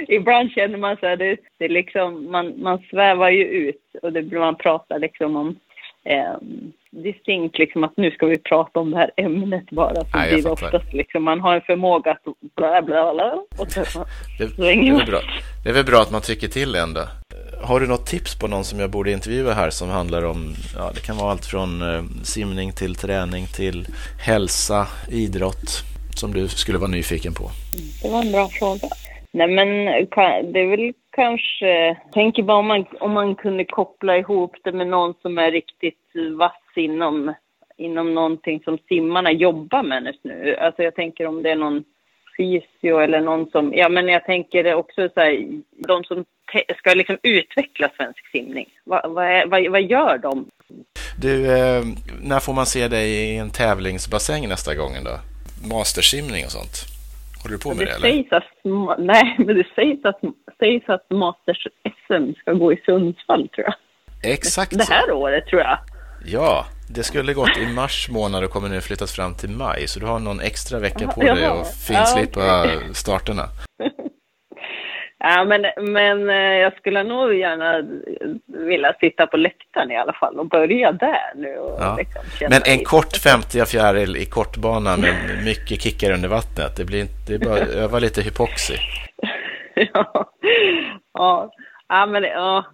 Ibland 0.08 0.50
känner 0.50 0.78
man 0.78 0.96
så 0.96 1.06
här, 1.06 1.16
det, 1.16 1.36
det 1.58 1.68
liksom, 1.68 2.30
man, 2.30 2.62
man 2.62 2.78
svävar 2.90 3.30
ju 3.30 3.44
ut 3.44 3.82
och 4.02 4.12
det, 4.12 4.22
man 4.22 4.56
pratar 4.56 4.98
liksom 4.98 5.36
om 5.36 5.56
eh, 6.04 6.34
distinkt 6.90 7.58
liksom 7.58 7.84
att 7.84 7.96
nu 7.96 8.10
ska 8.10 8.26
vi 8.26 8.38
prata 8.38 8.80
om 8.80 8.90
det 8.90 8.96
här 8.96 9.10
ämnet 9.16 9.70
bara. 9.70 9.94
Så 9.94 10.06
Nej, 10.14 10.32
blir 10.32 10.42
det 10.42 10.50
oftast 10.50 10.92
liksom, 10.92 11.22
man 11.24 11.40
har 11.40 11.54
en 11.54 11.60
förmåga 11.60 12.10
att 12.10 12.24
bla 12.56 12.82
bla 12.82 13.14
bla 13.14 13.34
och 13.58 13.70
så 13.70 14.04
det, 14.38 14.56
det, 14.56 14.72
är 14.72 14.96
väl 14.96 15.06
bra. 15.06 15.20
det 15.64 15.70
är 15.70 15.74
väl 15.74 15.84
bra 15.84 16.00
att 16.00 16.12
man 16.12 16.20
tycker 16.20 16.48
till 16.48 16.74
ändå. 16.74 17.00
Har 17.62 17.80
du 17.80 17.86
något 17.86 18.06
tips 18.06 18.38
på 18.38 18.48
någon 18.48 18.64
som 18.64 18.80
jag 18.80 18.90
borde 18.90 19.12
intervjua 19.12 19.52
här 19.52 19.70
som 19.70 19.88
handlar 19.88 20.24
om, 20.24 20.54
ja 20.76 20.90
det 20.94 21.06
kan 21.06 21.16
vara 21.16 21.30
allt 21.30 21.46
från 21.46 21.82
eh, 21.82 22.02
simning 22.22 22.72
till 22.72 22.94
träning 22.94 23.46
till 23.56 23.86
hälsa, 24.26 24.86
idrott 25.10 25.84
som 26.16 26.32
du 26.32 26.48
skulle 26.48 26.78
vara 26.78 26.90
nyfiken 26.90 27.34
på? 27.34 27.44
Det 28.02 28.10
var 28.10 28.22
en 28.22 28.32
bra 28.32 28.48
fråga. 28.48 28.88
Nej 29.32 29.48
men 29.48 29.68
det 30.52 30.60
är 30.60 30.76
väl 30.76 30.92
kanske, 31.10 31.96
tänker 32.12 32.42
bara 32.42 32.58
om 32.58 32.66
man, 32.66 32.84
om 33.00 33.12
man 33.12 33.34
kunde 33.34 33.64
koppla 33.64 34.18
ihop 34.18 34.56
det 34.64 34.72
med 34.72 34.86
någon 34.86 35.14
som 35.22 35.38
är 35.38 35.50
riktigt 35.50 36.10
vass 36.38 36.62
inom, 36.76 37.34
inom 37.76 38.14
någonting 38.14 38.60
som 38.64 38.78
simmarna 38.88 39.32
jobbar 39.32 39.82
med 39.82 40.04
just 40.06 40.24
nu. 40.24 40.56
Alltså 40.56 40.82
jag 40.82 40.94
tänker 40.94 41.26
om 41.26 41.42
det 41.42 41.50
är 41.50 41.56
någon 41.56 41.84
fysio 42.40 42.98
eller 43.00 43.20
någon 43.20 43.50
som, 43.50 43.74
ja 43.74 43.88
men 43.88 44.08
jag 44.08 44.24
tänker 44.24 44.74
också 44.74 45.08
så 45.14 45.20
här, 45.20 45.46
de 45.88 46.04
som 46.04 46.24
ska 46.78 46.94
liksom 46.94 47.18
utveckla 47.22 47.90
svensk 47.96 48.30
simning. 48.32 48.66
Vad, 48.84 49.12
vad, 49.12 49.24
är, 49.24 49.46
vad, 49.46 49.70
vad 49.70 49.82
gör 49.82 50.18
de? 50.18 50.48
Du, 51.22 51.46
eh, 51.58 51.82
när 52.22 52.40
får 52.40 52.52
man 52.52 52.66
se 52.66 52.88
dig 52.88 53.10
i 53.10 53.36
en 53.36 53.50
tävlingsbassäng 53.50 54.48
nästa 54.48 54.74
gång 54.74 54.92
då? 55.04 55.18
Mastersimning 55.68 56.44
och 56.44 56.50
sånt? 56.50 56.76
Håller 57.42 57.56
du 57.56 57.62
på 57.62 57.68
med 57.68 57.78
det, 57.78 57.84
det 57.84 57.96
eller? 57.96 58.08
Sägs 58.08 58.32
att, 58.32 58.98
nej, 58.98 59.36
men 59.38 59.56
det 59.56 59.66
sägs 59.74 60.04
att, 60.04 60.20
sägs 60.58 60.88
att 60.88 61.06
Masters-SM 61.10 62.34
ska 62.40 62.52
gå 62.52 62.72
i 62.72 62.76
Sundsvall, 62.86 63.48
tror 63.48 63.66
jag. 63.66 63.74
Exakt 64.32 64.78
Det 64.78 64.88
här 64.94 65.06
så. 65.06 65.14
året, 65.14 65.46
tror 65.46 65.62
jag. 65.62 65.78
Ja, 66.26 66.66
det 66.94 67.02
skulle 67.02 67.32
gått 67.32 67.56
i 67.58 67.66
mars 67.66 68.08
månad 68.10 68.44
och 68.44 68.50
kommer 68.50 68.68
nu 68.68 68.80
flyttas 68.80 69.12
fram 69.12 69.34
till 69.34 69.50
maj. 69.50 69.88
Så 69.88 70.00
du 70.00 70.06
har 70.06 70.18
någon 70.18 70.40
extra 70.40 70.78
vecka 70.78 71.08
på 71.08 71.20
dig 71.20 71.44
att 71.44 71.76
finslipa 71.76 72.40
ja, 72.40 72.64
okay. 72.64 72.94
starterna. 72.94 73.48
Ja, 75.22 75.44
men, 75.44 75.92
men 75.92 76.30
eh, 76.30 76.36
jag 76.36 76.76
skulle 76.76 77.02
nog 77.02 77.34
gärna 77.34 77.82
vilja 78.46 78.94
sitta 79.00 79.26
på 79.26 79.36
läktaren 79.36 79.90
i 79.90 79.96
alla 79.96 80.12
fall 80.12 80.38
och 80.38 80.48
börja 80.48 80.92
där 80.92 81.32
nu. 81.34 81.54
Ja. 81.78 81.96
Liksom 81.98 82.22
men 82.50 82.62
en 82.64 82.84
kort 82.84 83.16
50 83.16 83.64
fjäril 83.66 84.16
i 84.16 84.26
kortbana 84.26 84.96
med 84.96 85.14
mycket 85.44 85.82
kickar 85.82 86.12
under 86.12 86.28
vattnet, 86.28 86.76
det, 86.76 86.84
blir 86.84 87.00
inte, 87.00 87.14
det 87.26 87.34
är 87.34 87.38
bara 87.38 87.62
att 87.62 87.68
öva 87.68 87.98
lite 87.98 88.22
hypoxi. 88.22 88.74
ja. 89.74 90.30
ja, 91.12 91.52
ja, 91.88 92.06
men 92.06 92.22
ja. 92.22 92.64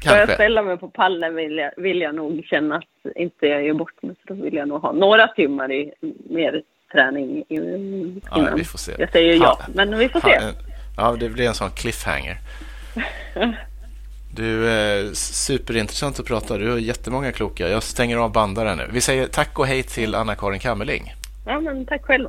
Ska 0.00 0.16
jag 0.16 0.30
ställa 0.30 0.62
mig 0.62 0.76
på 0.76 0.88
pallen 0.88 1.34
vill 1.34 1.56
jag, 1.56 1.70
vill 1.76 2.00
jag 2.00 2.14
nog 2.14 2.44
känna 2.44 2.76
att 2.76 3.16
inte 3.16 3.46
jag 3.46 3.64
gör 3.66 3.74
bort 3.74 4.02
mig, 4.02 4.14
så 4.26 4.34
då 4.34 4.42
vill 4.42 4.54
jag 4.54 4.68
nog 4.68 4.82
ha 4.82 4.92
några 4.92 5.26
timmar 5.28 5.72
i 5.72 5.92
mer 6.30 6.62
träning 6.92 7.44
innan 7.48 8.20
ja, 8.30 8.54
vi 8.56 8.64
får 8.64 8.78
se. 8.78 8.92
jag 8.98 9.12
säger 9.12 9.34
ja. 9.34 9.46
Ha, 9.46 9.58
men 9.74 9.98
vi 9.98 10.08
får 10.08 10.20
ha, 10.20 10.28
se. 10.28 10.40
Ja, 10.96 11.16
det 11.20 11.28
blir 11.28 11.48
en 11.48 11.54
sån 11.54 11.70
cliffhanger. 11.70 12.36
Du, 14.36 14.68
eh, 14.68 15.12
superintressant 15.12 16.20
att 16.20 16.26
prata. 16.26 16.58
Du 16.58 16.70
har 16.70 16.78
jättemånga 16.78 17.32
kloka. 17.32 17.68
Jag 17.68 17.82
stänger 17.82 18.16
av 18.16 18.32
bandaren 18.32 18.78
nu. 18.78 18.88
Vi 18.92 19.00
säger 19.00 19.26
tack 19.26 19.58
och 19.58 19.66
hej 19.66 19.82
till 19.82 20.14
Anna-Karin 20.14 20.60
Kammerling. 20.60 21.12
Ja, 21.46 21.60
men 21.60 21.86
tack 21.86 22.04
själv. 22.04 22.28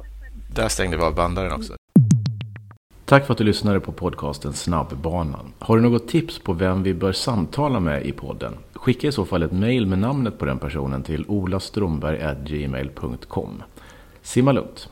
Där 0.55 0.67
stängde 0.67 0.97
vi 0.97 1.03
av 1.03 1.15
bandaren 1.15 1.51
också. 1.51 1.73
Tack 3.05 3.25
för 3.25 3.33
att 3.33 3.37
du 3.37 3.43
lyssnade 3.43 3.79
på 3.79 3.91
podcasten 3.91 4.53
Snabbbanan. 4.53 5.53
Har 5.59 5.77
du 5.77 5.83
något 5.83 6.07
tips 6.07 6.39
på 6.39 6.53
vem 6.53 6.83
vi 6.83 6.93
bör 6.93 7.11
samtala 7.11 7.79
med 7.79 8.05
i 8.05 8.11
podden? 8.11 8.53
Skicka 8.73 9.07
i 9.07 9.11
så 9.11 9.25
fall 9.25 9.43
ett 9.43 9.51
mejl 9.51 9.87
med 9.87 9.99
namnet 9.99 10.39
på 10.39 10.45
den 10.45 10.59
personen 10.59 11.03
till 11.03 11.25
olastromberg.gmail.com. 11.27 13.63
Simma 14.21 14.51
lugnt! 14.51 14.89